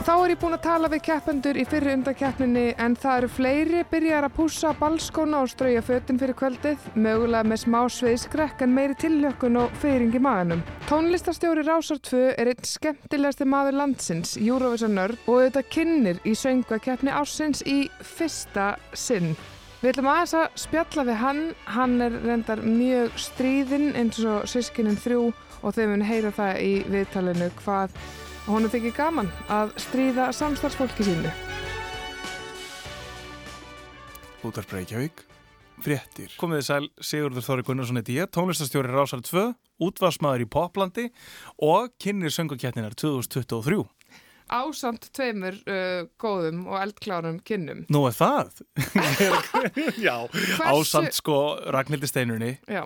Þá 0.06 0.12
er 0.22 0.30
ég 0.30 0.38
búin 0.38 0.54
að 0.54 0.62
tala 0.62 0.86
við 0.86 1.00
keppendur 1.02 1.58
í 1.58 1.64
fyrri 1.66 1.96
undakeppninni 1.96 2.76
en 2.78 2.92
það 2.94 3.16
eru 3.18 3.28
fleiri 3.34 3.80
byrjar 3.90 4.26
að 4.28 4.34
pússa 4.36 4.70
balskóna 4.78 5.40
og 5.42 5.48
strauja 5.50 5.80
fötin 5.82 6.20
fyrir 6.20 6.36
kvöldið, 6.38 6.84
mögulega 6.94 7.48
með 7.50 7.58
smá 7.64 7.80
sveiðskrekk 7.90 8.60
en 8.62 8.76
meiri 8.76 8.94
tilhlökkun 9.02 9.58
og 9.64 9.72
fyrring 9.82 10.14
í 10.14 10.20
maðunum. 10.22 10.62
Tónlistastjóri 10.86 11.64
Rásar 11.66 11.98
2 12.06 12.20
er 12.38 12.50
einn 12.52 12.68
skemmtilegasti 12.70 13.48
maður 13.50 13.80
landsins, 13.80 14.36
Eurovision 14.38 14.94
nörd 14.94 15.18
og 15.26 15.40
auðvitað 15.40 15.66
kynnir 15.74 16.20
í 16.22 16.36
söngakeppni 16.38 17.10
ásins 17.10 17.64
í 17.66 17.88
fyrsta 17.98 18.76
sinn. 18.94 19.32
Við 19.80 19.90
ætlum 19.90 20.12
aðeins 20.12 20.36
að 20.38 20.46
spjalla 20.62 21.06
við 21.10 21.18
hann, 21.24 21.42
hann 21.74 21.98
er 22.06 22.14
reyndar 22.22 22.62
mjög 22.62 23.18
stríðinn 23.26 23.90
eins 23.98 24.22
og 24.22 24.46
sískinin 24.54 25.02
þrjú 25.02 25.32
og 25.66 25.74
þau 25.74 25.82
mun 25.90 26.06
heyra 26.06 26.30
það 26.38 26.62
í 26.62 26.72
viðtalinu 26.94 27.50
hvað 27.58 27.98
og 28.46 28.52
honum 28.54 28.70
þykir 28.72 28.94
gaman 28.96 29.30
að 29.52 29.74
stríða 29.82 30.30
samstarfsfólki 30.36 31.06
sínu. 31.06 31.32
Útvarp 34.46 34.74
Reykjavík, 34.76 35.24
fréttir. 35.82 36.30
Komið 36.38 36.60
þið 36.60 36.66
sæl, 36.68 36.88
Sigurður 37.02 37.46
Þóri 37.48 37.66
Gunnarsson 37.66 37.98
heiti 37.98 38.20
ég, 38.20 38.30
tónlistastjóri 38.30 38.92
Rásar 38.94 39.24
2, 39.26 39.48
útvarsmaður 39.82 40.46
í 40.46 40.50
Poplandi 40.54 41.08
og 41.66 41.90
kynir 42.02 42.34
söngakettinar 42.34 42.94
2023. 42.94 43.82
Ásamt 44.46 45.08
tveimur 45.16 45.56
uh, 45.66 46.04
góðum 46.22 46.60
og 46.70 46.76
eldklárum 46.78 47.40
kynnum. 47.46 47.80
Nú 47.90 48.04
er 48.06 48.14
það? 48.14 48.60
Já, 50.06 50.14
Hversu- 50.30 50.68
ásamt 50.70 51.16
sko 51.18 51.38
Ragnhildi 51.74 52.06
Steinunni, 52.10 52.52
Já, 52.70 52.84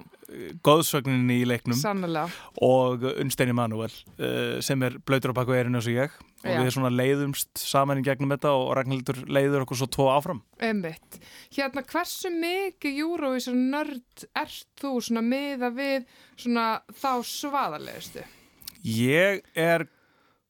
góðsögninni 0.64 1.40
í 1.42 1.46
leiknum 1.48 1.76
sannlega. 1.76 2.30
og 2.64 3.04
Unnsteini 3.12 3.52
Manuel 3.56 3.92
uh, 3.92 4.56
sem 4.64 4.80
er 4.88 4.96
blöytur 5.04 5.34
á 5.34 5.38
baku 5.40 5.52
erinu 5.58 5.80
eins 5.80 5.88
og 5.90 5.98
ég 5.98 6.16
og 6.40 6.48
Já. 6.48 6.56
við 6.64 6.70
svona 6.72 6.88
leiðumst 6.94 7.60
saman 7.60 8.00
í 8.00 8.04
gegnum 8.06 8.32
þetta 8.32 8.54
og 8.56 8.70
Ragnhildur 8.78 9.18
leiður 9.28 9.66
okkur 9.66 9.82
svo 9.82 9.90
tvo 9.92 10.06
áfram. 10.14 10.40
Einmitt. 10.64 11.20
Hérna, 11.52 11.84
hversu 11.84 12.32
mikið 12.32 13.02
Eurovision 13.04 13.66
nörd 13.74 14.24
ert 14.32 14.64
þú 14.80 14.94
svona 15.04 15.20
miða 15.26 15.68
við 15.76 16.08
svona 16.40 16.70
þá 16.96 17.10
svaðalegustu? 17.28 18.24
Ég 18.80 19.42
er 19.60 19.84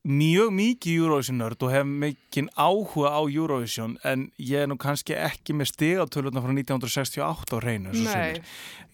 mjög 0.08 0.52
mikið 0.56 1.02
Eurovision 1.02 1.40
nörd 1.42 1.62
og 1.66 1.72
hef 1.74 1.84
mikinn 1.84 2.48
áhuga 2.56 3.10
á 3.12 3.20
Eurovision 3.28 3.98
en 4.06 4.30
ég 4.40 4.62
er 4.62 4.70
nú 4.70 4.78
kannski 4.80 5.12
ekki 5.16 5.52
með 5.56 5.74
stigatölutna 5.74 6.40
frá 6.40 6.54
1968 6.54 7.52
á 7.52 7.58
reynu. 7.60 7.92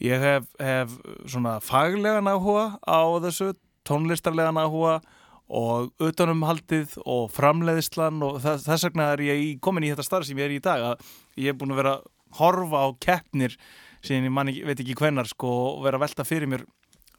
Ég 0.03 0.25
hef, 0.27 0.49
hef 0.59 0.97
svona 1.31 1.61
faglegan 1.63 2.27
áhuga 2.27 2.81
á 2.83 3.01
þessu, 3.23 3.53
tónlistarlegan 3.87 4.59
áhuga 4.59 4.99
og 5.47 5.93
utanumhaldið 6.03 6.97
og 7.07 7.31
framleiðislan 7.31 8.19
og 8.27 8.41
þess, 8.43 8.67
þess 8.67 8.89
vegna 8.89 9.13
er 9.15 9.23
ég 9.29 9.43
í, 9.45 9.51
komin 9.63 9.87
í 9.87 9.93
þetta 9.93 10.07
starf 10.09 10.27
sem 10.27 10.39
ég 10.43 10.51
er 10.51 10.57
í 10.57 10.63
dag 10.65 10.83
að 10.91 11.11
ég 11.39 11.53
er 11.53 11.59
búin 11.59 11.77
að 11.77 11.83
vera 11.85 11.93
að 12.01 12.09
horfa 12.41 12.83
á 12.83 12.89
keppnir 12.99 13.55
síðan 14.03 14.27
ég 14.27 14.35
man 14.35 14.51
veit 14.51 14.83
ekki 14.83 14.99
hvenar 14.99 15.31
sko 15.31 15.53
og 15.71 15.85
vera 15.87 16.01
að 16.01 16.09
velta 16.09 16.27
fyrir 16.27 16.51
mér 16.51 16.67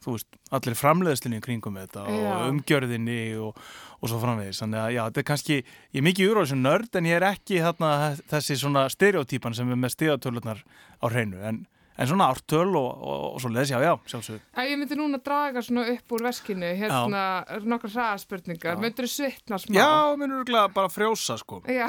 þú 0.08 0.16
veist, 0.16 0.40
allir 0.56 0.78
framleiðslinni 0.80 1.42
kringum 1.44 1.78
þetta 1.82 2.06
Já. 2.08 2.18
og 2.32 2.52
umgjörðinni 2.54 3.20
og, 3.44 3.62
og 4.00 4.12
svo 4.12 4.20
framvegis, 4.22 4.62
þannig 4.64 4.80
að 4.84 4.92
já, 4.96 5.02
þetta 5.10 5.24
er 5.24 5.28
kannski 5.28 5.58
ég 5.60 6.00
er 6.00 6.06
mikið 6.08 6.32
úr 6.32 6.40
á 6.40 6.44
þessu 6.46 6.60
nörd 6.62 7.00
en 7.00 7.10
ég 7.10 7.20
er 7.20 7.28
ekki 7.28 7.64
þarna, 7.66 7.92
þessi 8.32 8.60
svona 8.62 8.86
stereotypan 8.94 9.58
sem 9.58 9.74
er 9.74 9.82
með 9.82 9.98
stigatölunar 9.98 10.64
á 11.04 11.06
hreinu 11.12 11.44
en, 11.44 11.66
en 11.98 12.10
svona 12.10 12.28
ártöl 12.30 12.76
og, 12.78 12.90
og, 13.02 13.24
og 13.34 13.42
svo 13.42 13.50
les, 13.54 13.72
já, 13.74 13.80
já, 13.82 13.94
sjálfsögðu. 14.12 14.42
Að 14.54 14.70
ég 14.70 14.80
myndi 14.82 14.98
núna 15.00 15.20
draga 15.24 15.64
svona 15.66 15.86
upp 15.94 16.14
úr 16.14 16.26
veskinu, 16.28 16.70
hérna, 16.78 17.24
nokkar 17.66 17.94
hraðaspurningar, 17.96 18.78
myndur 18.82 19.08
þú 19.08 19.14
svitna 19.16 19.60
smá? 19.62 19.78
Já, 19.80 19.90
minnur 20.20 20.44
örgulega 20.44 20.70
bara 20.76 20.92
frjósa 20.94 21.40
sko. 21.42 21.64
Já, 21.66 21.88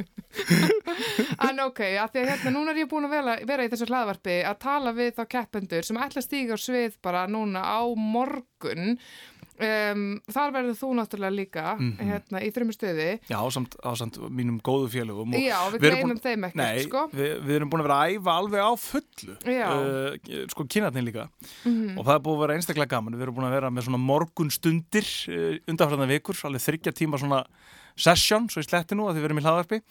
en 1.48 1.64
ok, 1.64 1.82
að 2.02 2.12
því 2.12 2.22
að 2.22 2.30
hérna 2.34 2.54
núna 2.54 2.74
er 2.74 2.82
ég 2.82 2.90
búin 2.92 3.08
að 3.08 3.16
vera, 3.16 3.38
vera 3.48 3.66
í 3.66 3.72
þessu 3.72 3.88
hlaðvarpi 3.88 4.38
að 4.50 4.62
tala 4.66 4.94
við 4.96 5.12
þá 5.16 5.24
keppendur 5.36 5.88
sem 5.88 6.00
ætla 6.00 6.20
að 6.20 6.28
stíga 6.28 6.56
á 6.56 6.58
svið 6.60 7.00
bara 7.04 7.26
núna 7.30 7.64
á 7.64 7.80
morgun. 7.96 8.98
Um, 9.60 10.04
þar 10.32 10.52
verður 10.54 10.76
þú 10.80 10.88
náttúrulega 10.96 11.34
líka 11.36 11.64
Mhm. 11.76 11.98
hérna, 12.10 12.40
í 12.40 12.48
þrjum 12.54 12.70
stöði. 12.72 13.08
Já, 13.28 13.36
ásamt, 13.44 13.74
ásamt 13.84 14.16
mínum 14.32 14.60
góðu 14.64 14.88
félögum 14.88 15.34
og 15.34 15.40
Já, 15.40 15.58
við, 15.74 15.80
gleymum 15.84 16.20
þeim 16.20 16.46
ekkert, 16.48 16.56
Nei, 16.56 16.78
sko. 16.86 17.02
við, 17.12 17.34
við 17.44 17.54
erum 17.58 17.70
búin 17.70 17.82
að 17.82 17.88
vera 17.88 17.98
að 18.00 18.14
æfa 18.16 18.36
alveg 18.40 18.60
á 18.64 18.72
fullu 18.80 19.34
uh, 19.36 20.46
sko 20.48 20.64
kynatni 20.64 21.02
líka 21.04 21.28
Mhm. 21.66 21.98
og 21.98 22.06
það 22.06 22.14
er 22.14 22.24
búið 22.24 22.36
að 22.36 22.40
vera 22.46 22.54
einstaklega 22.56 22.88
gaman 22.88 23.14
við 23.14 23.22
erum 23.26 23.34
búin 23.36 23.48
að 23.50 23.56
vera 23.58 23.70
með 23.70 23.84
svona 23.88 24.00
morgunstundir 24.00 25.06
uh, 25.28 25.58
undanfræðan 25.68 26.08
vikur, 26.08 26.34
alveg 26.48 26.64
þryggja 26.64 26.92
tíma 26.96 27.18
svona 27.20 27.44
session, 27.96 28.48
svo 28.48 28.60
í 28.62 28.64
sletti 28.64 28.96
nú 28.96 29.08
að 29.10 29.18
við 29.20 29.24
erum 29.28 29.38
í 29.38 29.44
hlaðvarpi 29.44 29.82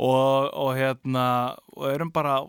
og, 0.00 0.50
og 0.58 0.74
hérna 0.74 1.56
og 1.76 1.86
erum 1.94 2.10
bara 2.10 2.40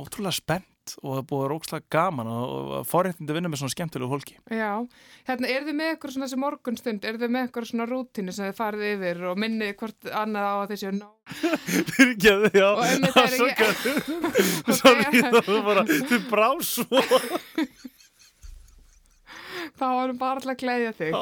ótrúlega 0.00 0.32
spennt 0.34 0.66
og 1.02 1.14
það 1.18 1.26
búið 1.30 1.54
ótrúlega 1.56 1.90
gaman 1.96 2.30
og, 2.32 2.72
forréttindi 2.90 3.32
að 3.32 3.38
vinna 3.38 3.50
með 3.52 3.60
svona 3.62 3.74
skemmtilegu 3.74 4.10
fólki. 4.14 4.36
Já, 4.50 4.70
hérna, 5.28 5.50
er 5.54 5.66
þið 5.68 5.78
með 5.80 5.92
eitthvað 5.94 6.14
svona 6.16 6.28
þessi 6.28 6.40
morgunstund, 6.44 7.06
er 7.10 7.20
þið 7.20 7.34
með 7.36 7.46
eitthvað 7.46 7.68
svona 7.70 7.88
rútínu 7.90 8.34
sem 8.36 8.48
þið 8.50 8.58
farið 8.60 8.86
yfir 8.94 9.22
og 9.30 9.40
minnið 9.44 9.72
hvort 9.82 10.10
annað 10.22 10.50
á 10.50 10.54
að 10.60 10.74
þessi 10.74 10.92
ná 10.98 11.08
Fyrirgeðu, 11.94 12.50
já. 12.56 12.68
Og 12.74 12.84
einmitt 12.88 13.20
er 13.22 13.32
svo 13.36 13.48
ekki- 13.50 13.70
gæði 13.70 14.76
Sorry, 14.80 15.22
það 15.22 15.62
bara, 15.70 15.86
þið 15.90 16.28
brá 16.30 16.48
svo 16.66 17.04
þá 19.78 19.86
varum 19.86 20.18
bara 20.20 20.40
alltaf 20.40 20.54
að 20.54 20.60
gleyðja 20.64 20.92
þig. 20.98 21.14
Já. 21.14 21.20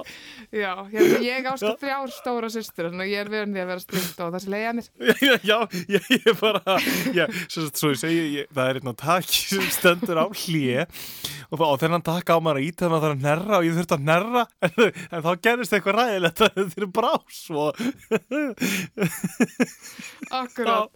Já, 0.58 0.72
hérna, 0.92 1.20
ég 1.24 1.48
ástu 1.52 1.72
þrjár 1.80 2.12
stóra 2.14 2.50
systur 2.52 2.88
og 2.90 3.02
ég 3.04 3.20
er 3.20 3.30
verið 3.32 3.54
því 3.54 3.62
að 3.62 3.70
vera 3.72 3.84
strikt 3.84 4.22
og 4.24 4.34
þessi 4.36 4.52
leiða 4.54 4.74
mér. 4.78 4.90
Já, 5.50 5.58
ég, 5.94 6.08
ég 6.14 6.28
bara 6.40 6.76
já, 7.14 7.26
svo, 7.50 7.66
svo 7.72 7.92
ég 7.92 8.00
segi, 8.00 8.22
ég, 8.38 8.50
það 8.54 8.70
er 8.70 8.80
einn 8.80 8.92
á 8.92 8.94
taki 8.98 9.42
sem 9.42 9.68
stendur 9.74 10.20
á 10.22 10.26
hlýje 10.28 10.86
og, 11.48 11.56
þá- 11.60 11.80
þennan 11.82 12.04
taka 12.06 12.36
á 12.36 12.38
maður 12.44 12.58
að 12.60 12.66
íta 12.68 12.88
maður 12.92 13.04
þarf 13.06 13.16
að 13.18 13.24
nerra 13.26 13.58
og 13.58 13.64
ég 13.68 13.76
þurfti 13.78 13.96
að 13.96 14.06
nerra 14.08 14.42
en, 14.66 14.72
en 15.16 15.24
þá 15.24 15.30
gerist 15.48 15.72
eitthvað 15.78 15.98
ræðilegt 15.98 16.42
að 16.44 16.58
þið 16.58 16.76
eru 16.82 16.88
brás 16.98 17.40
og 17.50 17.68
Akkurát 20.30 20.90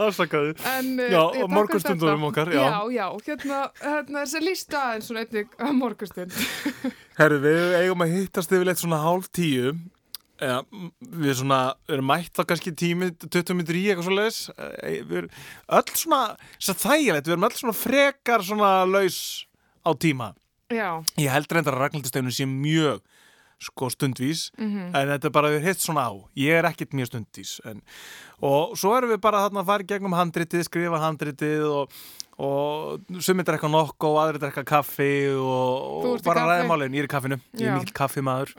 afsakaðu. 0.00 0.54
En, 0.72 0.92
uh, 0.98 1.08
Já, 1.12 1.22
takk 1.22 1.82
þetta. 1.84 2.12
okkar, 2.28 2.52
já. 2.54 2.62
Já, 2.62 2.78
já, 2.96 3.06
hérna, 3.26 3.58
hérna 3.82 4.22
þessi 4.24 4.42
lístu 4.44 4.78
aðeins 4.78 5.08
svona 5.10 5.24
einnig 5.26 5.56
að 5.60 5.74
morgunstund. 5.78 6.38
Herru, 7.20 7.40
við 7.44 7.74
eigum 7.82 8.04
að 8.06 8.14
hittast 8.16 8.54
yfirleitt 8.56 8.80
svona 8.82 9.02
hálf 9.04 9.28
tíu. 9.36 9.74
Eða, 10.42 10.62
við 11.22 11.36
svona 11.38 11.58
erum 11.92 12.08
mætt 12.10 12.40
á 12.40 12.42
kannski 12.48 12.72
tími 12.74 13.12
20 13.22 13.54
minnur 13.54 13.76
í 13.78 13.82
eitthvað 13.92 14.08
svo 14.08 14.16
leis 14.16 14.38
við 15.06 15.12
erum 15.20 15.36
öll 15.78 15.92
svona 16.00 16.22
svo 16.56 16.74
þægilegt, 16.82 17.28
við 17.28 17.36
erum 17.36 17.46
öll 17.46 17.54
svona 17.60 17.76
frekar 17.78 18.42
svona 18.48 18.70
laus 18.90 19.20
á 19.82 19.90
tíma. 19.98 20.32
Já, 20.72 21.02
Ég 21.20 21.28
held 21.28 21.52
reyndar 21.52 21.76
að 21.76 21.82
Ragnhildastegnu 21.84 22.32
sé 22.32 22.46
mjög 22.48 23.02
sko 23.62 23.86
stundvís 23.92 24.48
mhm, 24.58 24.90
en 24.96 25.12
þetta 25.12 25.28
er 25.28 25.34
bara 25.34 25.52
hitt 25.62 25.82
svona 25.82 26.08
á. 26.10 26.12
Ég 26.38 26.58
er 26.58 26.66
ekkit 26.70 26.96
mjög 26.98 27.12
stundvís 27.12 27.52
en, 27.68 27.82
og 28.42 28.74
svo 28.78 28.96
erum 28.96 29.12
við 29.14 29.22
bara 29.22 29.44
þarna 29.44 29.62
að 29.62 29.70
fara 29.70 29.86
gegnum 29.92 30.16
handritið 30.18 30.66
skrifa 30.66 30.98
handritið 31.02 31.62
og, 31.68 31.94
og 32.42 33.22
sumir 33.22 33.46
drekka 33.46 33.70
nokk 33.70 34.08
og 34.08 34.18
aðri 34.24 34.42
drekka 34.42 34.64
kaffi 34.66 35.12
og, 35.36 36.08
og 36.08 36.26
bara 36.26 36.48
ræða 36.48 36.66
málin, 36.72 36.96
ég 36.96 37.04
er 37.04 37.10
í 37.10 37.12
kaffinu. 37.12 37.38
Ég 37.54 37.68
Já. 37.68 37.70
er 37.70 37.78
mikill 37.78 37.96
kaffimaður. 38.00 38.54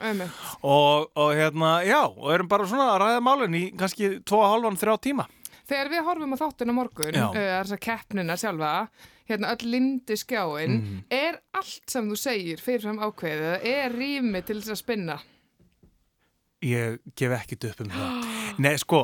Og, 0.62 1.10
og 1.12 1.34
hérna, 1.36 1.76
já, 1.84 2.00
og 2.08 2.30
erum 2.32 2.48
bara 2.48 2.68
svona 2.70 2.94
að 2.94 3.00
ræða 3.04 3.24
málin 3.28 3.60
í 3.60 3.64
kannski 3.76 4.14
2,5 4.24 4.80
þrjá 4.80 5.00
tíma 5.10 5.28
Þegar 5.64 5.88
við 5.94 6.02
horfum 6.04 6.34
á 6.36 6.42
þáttuna 6.42 6.74
morgun, 6.76 7.14
Já. 7.16 7.26
uh, 7.30 7.36
þessa 7.64 7.78
keppnina 7.80 8.34
sjálfa, 8.36 8.72
hérna 9.30 9.52
öll 9.54 9.70
lindi 9.72 10.16
skjáin, 10.20 10.74
Mhm. 10.82 10.98
er 11.10 11.38
allt 11.56 11.88
sem 11.88 12.10
þú 12.10 12.16
segir 12.20 12.60
fyrirfram 12.60 12.98
ákveðið, 13.00 13.64
er 13.64 13.90
rými 13.96 14.42
til 14.44 14.60
þess 14.60 14.74
að 14.76 14.82
spinna? 14.82 15.18
ég 16.64 16.98
gef 17.18 17.32
ekkit 17.42 17.64
upp 17.70 17.80
um 17.84 17.90
það 17.92 18.30
Nei, 18.64 18.76
sko 18.80 19.00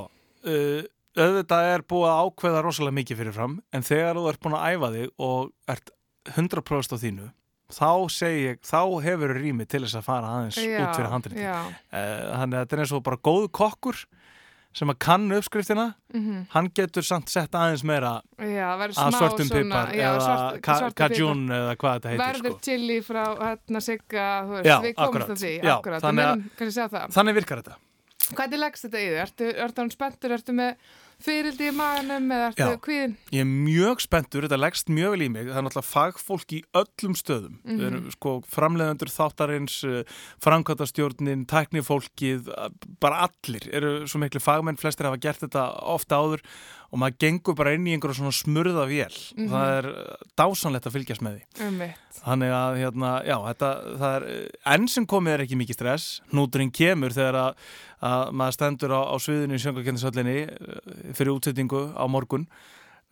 uh, 0.47 0.83
auðvitað 1.21 1.67
er 1.75 1.83
búið 1.91 2.07
að 2.09 2.21
ákveða 2.31 2.63
rosalega 2.65 2.97
mikið 3.01 3.19
fyrir 3.21 3.37
fram 3.37 3.57
en 3.77 3.85
þegar 3.85 4.17
þú 4.21 4.29
ert 4.31 4.41
búin 4.45 4.57
að 4.57 4.69
æfa 4.77 4.91
þig 4.95 5.11
og 5.27 5.51
ert 5.75 5.93
100% 6.37 6.97
á 6.97 6.99
þínu 7.03 7.27
þá 7.71 7.91
segi 8.11 8.41
ég, 8.49 8.61
þá 8.67 8.81
hefur 9.05 9.35
rými 9.37 9.67
til 9.71 9.83
þess 9.85 9.99
að 10.01 10.07
fara 10.09 10.31
aðeins 10.39 10.57
út 10.63 10.97
fyrir 10.97 11.13
handriti 11.13 11.45
Já, 11.45 11.59
uh, 11.61 12.25
þannig 12.41 12.57
að 12.57 12.65
þetta 12.65 12.79
er 12.79 12.85
eins 12.87 12.95
og 12.97 13.05
bara 13.11 13.21
góðu 13.29 13.51
kokkur 13.61 14.01
sem 14.77 14.91
að 14.93 14.99
kann 15.03 15.25
uppskriftina 15.35 15.87
mhm, 16.15 16.45
hann 16.53 16.69
getur 16.79 17.03
samt 17.07 17.29
sett 17.33 17.55
aðeins 17.59 17.83
meira 17.87 18.13
já, 18.39 18.69
það 18.79 18.85
að 18.87 18.95
svona, 18.95 19.21
pipar 19.51 19.93
eða 19.99 20.61
ka 20.63 20.77
kajún 21.01 21.45
eða 21.57 21.77
hvað 21.81 21.97
þetta 21.99 22.13
heitir 22.13 22.25
Verður 22.25 22.55
sko. 22.55 22.61
chili 22.69 22.99
frá 23.03 23.23
hérna 23.41 23.83
sigga, 23.83 24.27
við 24.47 24.71
komumst 24.71 25.05
akkurat. 25.07 25.31
að 25.35 25.43
því, 25.43 25.53
Já, 25.59 25.75
akkurat, 25.75 26.03
þannig 26.07 26.29
að- 26.31 26.45
það. 26.95 27.15
þannig 27.19 27.41
virkar 27.41 27.63
þetta 27.65 27.79
Hvernig 28.31 28.61
leggst 28.63 28.85
þetta 28.87 28.99
í 29.01 29.07
þig? 29.11 29.21
Ertu, 29.25 29.47
ertu 29.65 29.83
hann 29.83 29.91
spenntur, 29.91 30.31
ertu 30.37 30.53
með 30.55 30.77
fyrildi 31.25 31.69
í 31.71 31.75
maganum 31.77 32.31
eða 32.35 32.49
ertu 32.51 32.81
kvíðin? 32.87 33.15
Ég 33.35 33.45
er 33.45 33.51
mjög 33.51 34.03
spenntur, 34.05 34.47
þetta 34.47 34.61
leggst 34.61 34.93
mjög 34.93 35.15
vel 35.15 35.27
í 35.27 35.31
mig 35.33 35.49
það 35.51 35.61
er 35.61 35.67
náttúrulega 35.67 35.91
fagfólk 35.91 36.57
í 36.57 36.61
öllum 36.81 37.17
stöðum 37.19 37.61
mm. 37.61 37.79
-hmm. 37.81 38.11
sko, 38.17 38.35
framleiðendur 38.51 39.13
þáttarins 39.13 39.79
framkvæmtastjórnin, 40.45 41.47
tæknifólkið 41.51 42.51
eh, 42.55 42.69
bara 43.03 43.29
allir 43.29 43.69
eru 43.73 43.95
svo 44.09 44.23
miklu 44.23 44.43
fagmenn, 44.43 44.81
flestir 44.81 45.09
hafa 45.09 45.21
gert 45.21 45.45
þetta 45.45 45.67
ofta 45.95 46.21
áður 46.21 46.45
og 46.91 46.99
maður 46.99 47.19
gengur 47.23 47.55
bara 47.55 47.73
inn 47.77 47.85
í 47.87 47.93
einhverju 47.95 48.19
svona 48.19 48.35
smurða 48.35 48.85
vél 48.91 49.15
Mhm. 49.37 49.49
það 49.53 49.75
er 49.79 49.87
eh, 49.91 50.25
dásanlegt 50.37 50.87
að 50.87 50.95
fylgjast 50.97 51.23
með 51.23 51.37
því 51.39 51.67
Um 51.69 51.79
mitt. 51.79 51.97
Þannig 52.21 52.51
að, 52.53 52.79
hérna, 52.83 53.11
já, 53.25 53.37
þetta, 53.47 53.71
það 54.01 54.17
er, 54.17 54.27
eh, 54.29 54.75
enn 54.75 54.89
sem 54.89 55.07
komið 55.07 55.33
er 55.35 55.45
ekki 55.47 55.57
mikið 55.61 55.79
stress, 55.79 56.21
hnúturinn 56.33 56.73
kemur 56.75 57.11
þegar 57.17 57.39
að, 57.45 57.55
að 58.03 58.33
maður 58.33 58.53
stendur 58.59 58.91
á, 58.93 59.01
á 59.09 59.17
sviðinu 59.23 59.55
í 59.57 59.63
sjöngakendisöllinni 59.63 61.15
fyrir 61.15 61.33
útsettingu 61.39 61.95
á 61.97 62.05
morgun, 62.11 62.47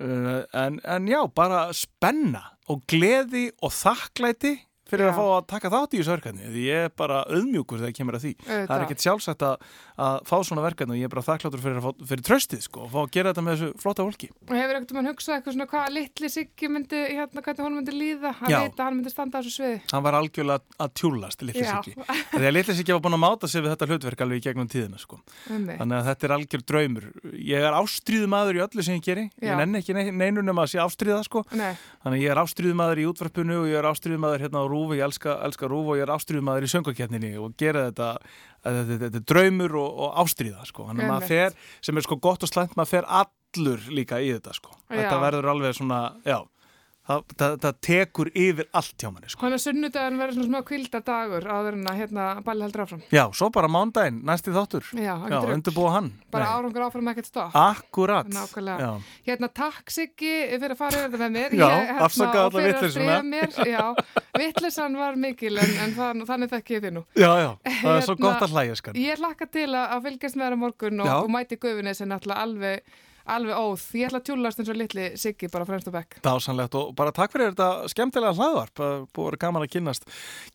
en, 0.01 0.81
en 0.85 1.07
já, 1.11 1.27
bara 1.35 1.73
spenna 1.75 2.43
og 2.71 2.83
gleði 2.87 3.49
og 3.62 3.73
þakklæti 3.73 4.59
fyrir 4.88 5.05
Já. 5.07 5.11
að 5.12 5.18
fá 5.18 5.24
að 5.38 5.46
taka 5.53 5.70
þátt 5.74 5.94
í 5.94 5.98
þessu 6.01 6.12
verkefni 6.14 6.48
því 6.53 6.62
ég 6.68 6.85
er 6.88 6.92
bara 6.96 7.18
auðmjúkur 7.29 7.81
þegar 7.83 7.94
kemur 7.98 8.16
að 8.18 8.24
því 8.24 8.33
það 8.48 8.72
er 8.79 8.85
ekkert 8.87 9.05
sjálfsagt 9.05 9.44
að, 9.48 9.66
að 10.09 10.18
fá 10.29 10.37
svona 10.48 10.64
verkefni 10.64 10.94
og 10.96 11.01
ég 11.01 11.09
er 11.09 11.12
bara 11.12 11.24
þakkláttur 11.29 11.62
fyrir, 11.64 11.81
fá, 11.85 11.90
fyrir 12.12 12.24
tröstið 12.29 12.62
sko, 12.64 12.85
og 12.87 12.92
fá 12.94 12.98
að 13.05 13.11
gera 13.18 13.33
þetta 13.33 13.44
með 13.48 13.57
þessu 13.59 13.83
flotta 13.85 14.07
fólki 14.09 14.31
Og 14.48 14.55
hefur 14.57 14.79
ekkert 14.79 14.94
mann 14.98 15.11
hugsað 15.11 15.37
eitthvað 15.38 15.57
svona 15.59 15.68
hvað 15.72 15.92
litli 15.98 16.31
Siggi 16.33 16.70
myndi, 16.72 17.03
hérna, 17.18 17.42
hvernig 17.44 17.64
hún 17.68 17.77
myndi 17.79 17.94
líða 17.98 18.33
að 18.38 18.53
Já. 18.55 18.59
vita 18.64 18.83
að 18.83 18.87
hann 18.88 18.98
myndi 18.98 19.12
standa 19.12 19.38
á 19.38 19.40
þessu 19.42 19.55
sviði. 19.59 19.79
hann 19.92 20.05
var 20.09 20.18
algjörlega 20.18 20.77
að 20.85 20.92
tjúlast 21.01 21.44
litli. 21.44 21.64
Siggi 21.68 21.94
þegar 22.33 22.55
litli 22.57 22.77
Siggi 22.79 22.94
var 22.96 23.03
búin 23.05 23.16
að 23.18 23.22
máta 23.24 23.48
sig 23.51 23.62
við 23.64 23.72
þetta 23.74 23.88
hlutverk 23.92 24.24
alveg 24.24 24.40
í 24.40 24.44
gegnum 24.48 24.68
tíðina 24.72 24.98
sko. 25.03 25.20
Einmitt. 25.51 25.79
þannig 25.81 25.98
að 25.98 26.09
þetta 26.09 26.29
er 26.29 26.35
algjör 26.38 26.64
draumur 26.72 27.07
ég 27.48 27.66
er 27.68 27.77
ástríðumadur 27.79 28.59
í 28.59 28.62
öllu 28.64 28.85
sem 28.87 28.98
ég 28.98 29.05
geri 29.05 29.24
ég 29.42 29.57
nenni 29.59 29.81
ekki 29.83 29.94
nei- 29.96 30.12
neinu 30.12 30.42
nema 30.46 30.64
að 30.66 30.72
sé 30.74 30.81
ástríða 30.83 31.20
sko. 31.27 31.44
Nei, 31.53 31.74
þannig 32.05 32.18
að 32.18 32.24
ég 32.24 32.31
er 32.35 32.40
ástríðumadur 32.44 33.03
í 33.03 33.07
útvarpinu 33.11 33.59
og 33.62 33.68
ég 33.70 33.79
er 33.81 33.88
ástríðumadur 33.90 34.44
hérna 34.46 34.62
á 34.62 34.66
Rúf 34.79 34.95
ég 34.95 35.03
elska, 35.09 35.38
elska 35.49 35.71
Rúf 35.71 35.91
og 35.91 35.99
ég 35.99 36.07
er 36.07 36.12
ástríðumadur 36.14 36.67
í 36.69 36.71
söngaketninni 36.71 37.33
og 37.43 37.57
gera 37.59 37.88
þetta 37.88 38.12
þetta, 38.19 38.85
þetta, 38.93 39.01
þetta 39.05 39.21
er 39.23 39.27
draumur 39.33 39.75
og, 39.81 40.05
og 40.05 40.21
ástríða 40.23 40.69
sko. 40.69 40.87
þannig 40.91 41.07
að 41.07 41.12
maður 41.12 41.33
fer, 41.33 41.59
sem 41.88 41.99
er 41.99 42.07
sko 42.07 42.21
gott 42.29 42.47
og 42.47 42.53
slæmt 42.53 42.79
maður 42.79 42.95
fer 42.95 43.11
allur 43.23 43.91
líka 43.91 44.23
í 44.23 44.31
þetta 44.37 44.55
sko. 44.57 44.79
þetta 44.93 45.19
Já. 45.19 45.23
verður 45.27 45.51
alveg 45.55 45.77
svona 45.79 46.01
já, 46.27 46.38
það, 47.09 47.23
það, 47.40 47.55
það 47.64 47.79
tekur 47.88 48.31
yfir 48.37 48.68
allt 48.77 48.94
hjá 49.03 49.09
manni 49.14 49.33
sko. 49.33 49.42
hann 49.47 49.57
er 49.57 49.62
sunnudaginn 49.62 50.18
verður 50.21 50.37
svona 50.38 50.49
smá 50.51 50.61
kvildadagur 50.68 51.49
áður 51.49 51.79
en 51.79 51.88
að 51.92 51.99
hérna 52.03 52.27
balli 52.47 52.66
heldur 52.66 52.85
áfram. 52.85 53.03
já, 53.14 53.25
svo 53.33 53.49
bara 53.55 53.71
mándaginn, 53.73 54.21
næsti 54.29 54.53
þáttur 54.55 54.85
Já, 54.99 55.14
já, 55.31 55.38
undirbúa 55.55 55.94
hann 55.97 56.12
Bara 56.31 56.51
árangur 56.59 56.85
áfram 56.85 57.09
ekkert 57.09 57.27
stopp. 57.31 57.55
Akkurat 57.57 58.29
Nákvæmlega. 58.29 58.79
Já. 58.85 59.12
Hérna, 59.31 59.49
takk 59.49 59.88
Siggi 59.90 60.33
fyrir 60.61 60.75
að 60.75 60.81
fara 60.83 60.99
yfir 60.99 61.14
þetta 61.14 61.21
með 61.25 61.33
mér. 61.38 61.55
Já, 61.57 61.68
hérna, 61.73 62.03
afsakaðu 62.05 62.38
og 62.38 62.44
alla 62.44 62.59
fyrir 62.59 62.68
að 62.68 62.83
vitleysuna. 62.83 63.07
stríða 63.09 63.23
mér. 63.33 63.57
Já, 63.73 63.85
vittlesan 64.38 64.99
var 65.01 65.16
mikil 65.25 65.55
en, 65.62 65.73
en 65.87 65.94
það, 65.97 66.23
þannig 66.29 66.53
þekki 66.53 66.77
ég 66.77 66.85
þið 66.85 66.94
nú. 66.99 67.03
já, 67.16 67.31
já, 67.40 67.51
það 67.64 67.97
er 67.97 68.05
svo 68.05 68.14
Hérna, 68.18 68.27
gott 68.29 68.44
að 68.47 68.55
hlæja 68.59 68.77
skan 68.83 69.01
Ég 69.01 69.23
hlakka 69.25 69.49
til 69.57 69.68
að, 69.73 69.87
að 69.97 70.05
fylgjast 70.09 70.38
með 70.42 70.53
á 70.53 70.59
morgun 70.61 71.01
og, 71.07 71.12
og 71.25 71.33
mæti 71.33 71.59
gufinni 71.64 71.94
sem 71.97 72.11
náttúrulega 72.12 72.44
alveg, 72.44 72.99
alveg 73.35 73.59
óð. 73.59 73.85
Ég 73.99 74.09
ætla 74.09 74.21
að 74.23 74.29
tjúlast 74.29 74.62
eins 74.62 74.71
og 74.73 74.79
litli 74.79 75.09
Siggi 75.21 75.51
bara 75.53 75.67
fremst 75.69 75.91
á 75.91 75.93
bekk. 75.95 76.21
Dásanlegt 76.25 76.79
og 76.79 76.95
bara 76.99 77.14
takk 77.14 77.35
fyrir 77.35 77.53
þetta 77.53 77.91
skemmtilega 77.93 78.37
hlaðvarp, 78.38 78.75
Það 78.79 79.05
búið 79.12 79.25
að 79.25 79.29
vera 79.31 79.43
gaman 79.47 79.67
að 79.67 79.75
kynnast 79.75 80.09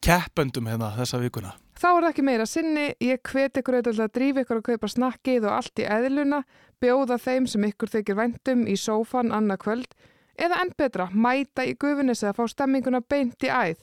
keppendum 0.04 0.70
hérna 0.72 0.94
þessa 0.98 1.20
vikuna 1.22 1.54
Þá 1.84 1.88
er 1.90 2.04
það 2.04 2.10
ekki 2.14 2.24
meira 2.24 2.46
sinni, 2.48 2.84
ég 3.04 3.22
hveti 3.28 3.60
ykkur 3.60 3.76
auðvitað 3.80 4.06
að 4.06 4.12
drífa 4.16 4.44
ykkur 4.44 4.60
að 4.60 4.68
kaupa 4.70 4.90
snakkið 4.94 5.48
og 5.50 5.56
allt 5.58 5.82
í 5.82 5.88
eðluna, 5.92 6.38
bjóða 6.80 7.18
þeim 7.20 7.48
sem 7.52 7.66
ykkur 7.68 7.92
þykir 7.92 8.20
væntum 8.20 8.62
í 8.72 8.76
sófan 8.80 9.34
annað 9.36 9.60
kvöld, 9.66 9.98
eða 10.40 10.62
enn 10.64 10.72
betra, 10.80 11.10
mæta 11.12 11.66
í 11.68 11.74
gufinis 11.76 12.24
eða 12.24 12.38
fá 12.38 12.46
stemminguna 12.54 13.02
beint 13.04 13.44
í 13.44 13.52
æð. 13.52 13.82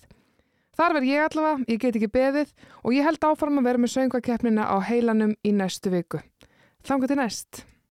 Þar 0.81 0.97
verð 0.97 1.11
ég 1.11 1.27
allavega, 1.27 1.67
ég 1.69 1.83
get 1.83 1.99
ekki 1.99 2.09
beðið 2.15 2.55
og 2.81 2.95
ég 2.97 3.05
held 3.05 3.27
áfram 3.27 3.61
að 3.61 3.69
vera 3.69 3.83
með 3.83 3.95
söngvakeppnina 3.99 4.65
á 4.65 4.77
heilanum 4.87 5.35
í 5.45 5.53
næstu 5.53 5.93
viku. 5.93 6.23
Þangu 6.87 7.11
til 7.11 7.19
næst. 7.21 7.65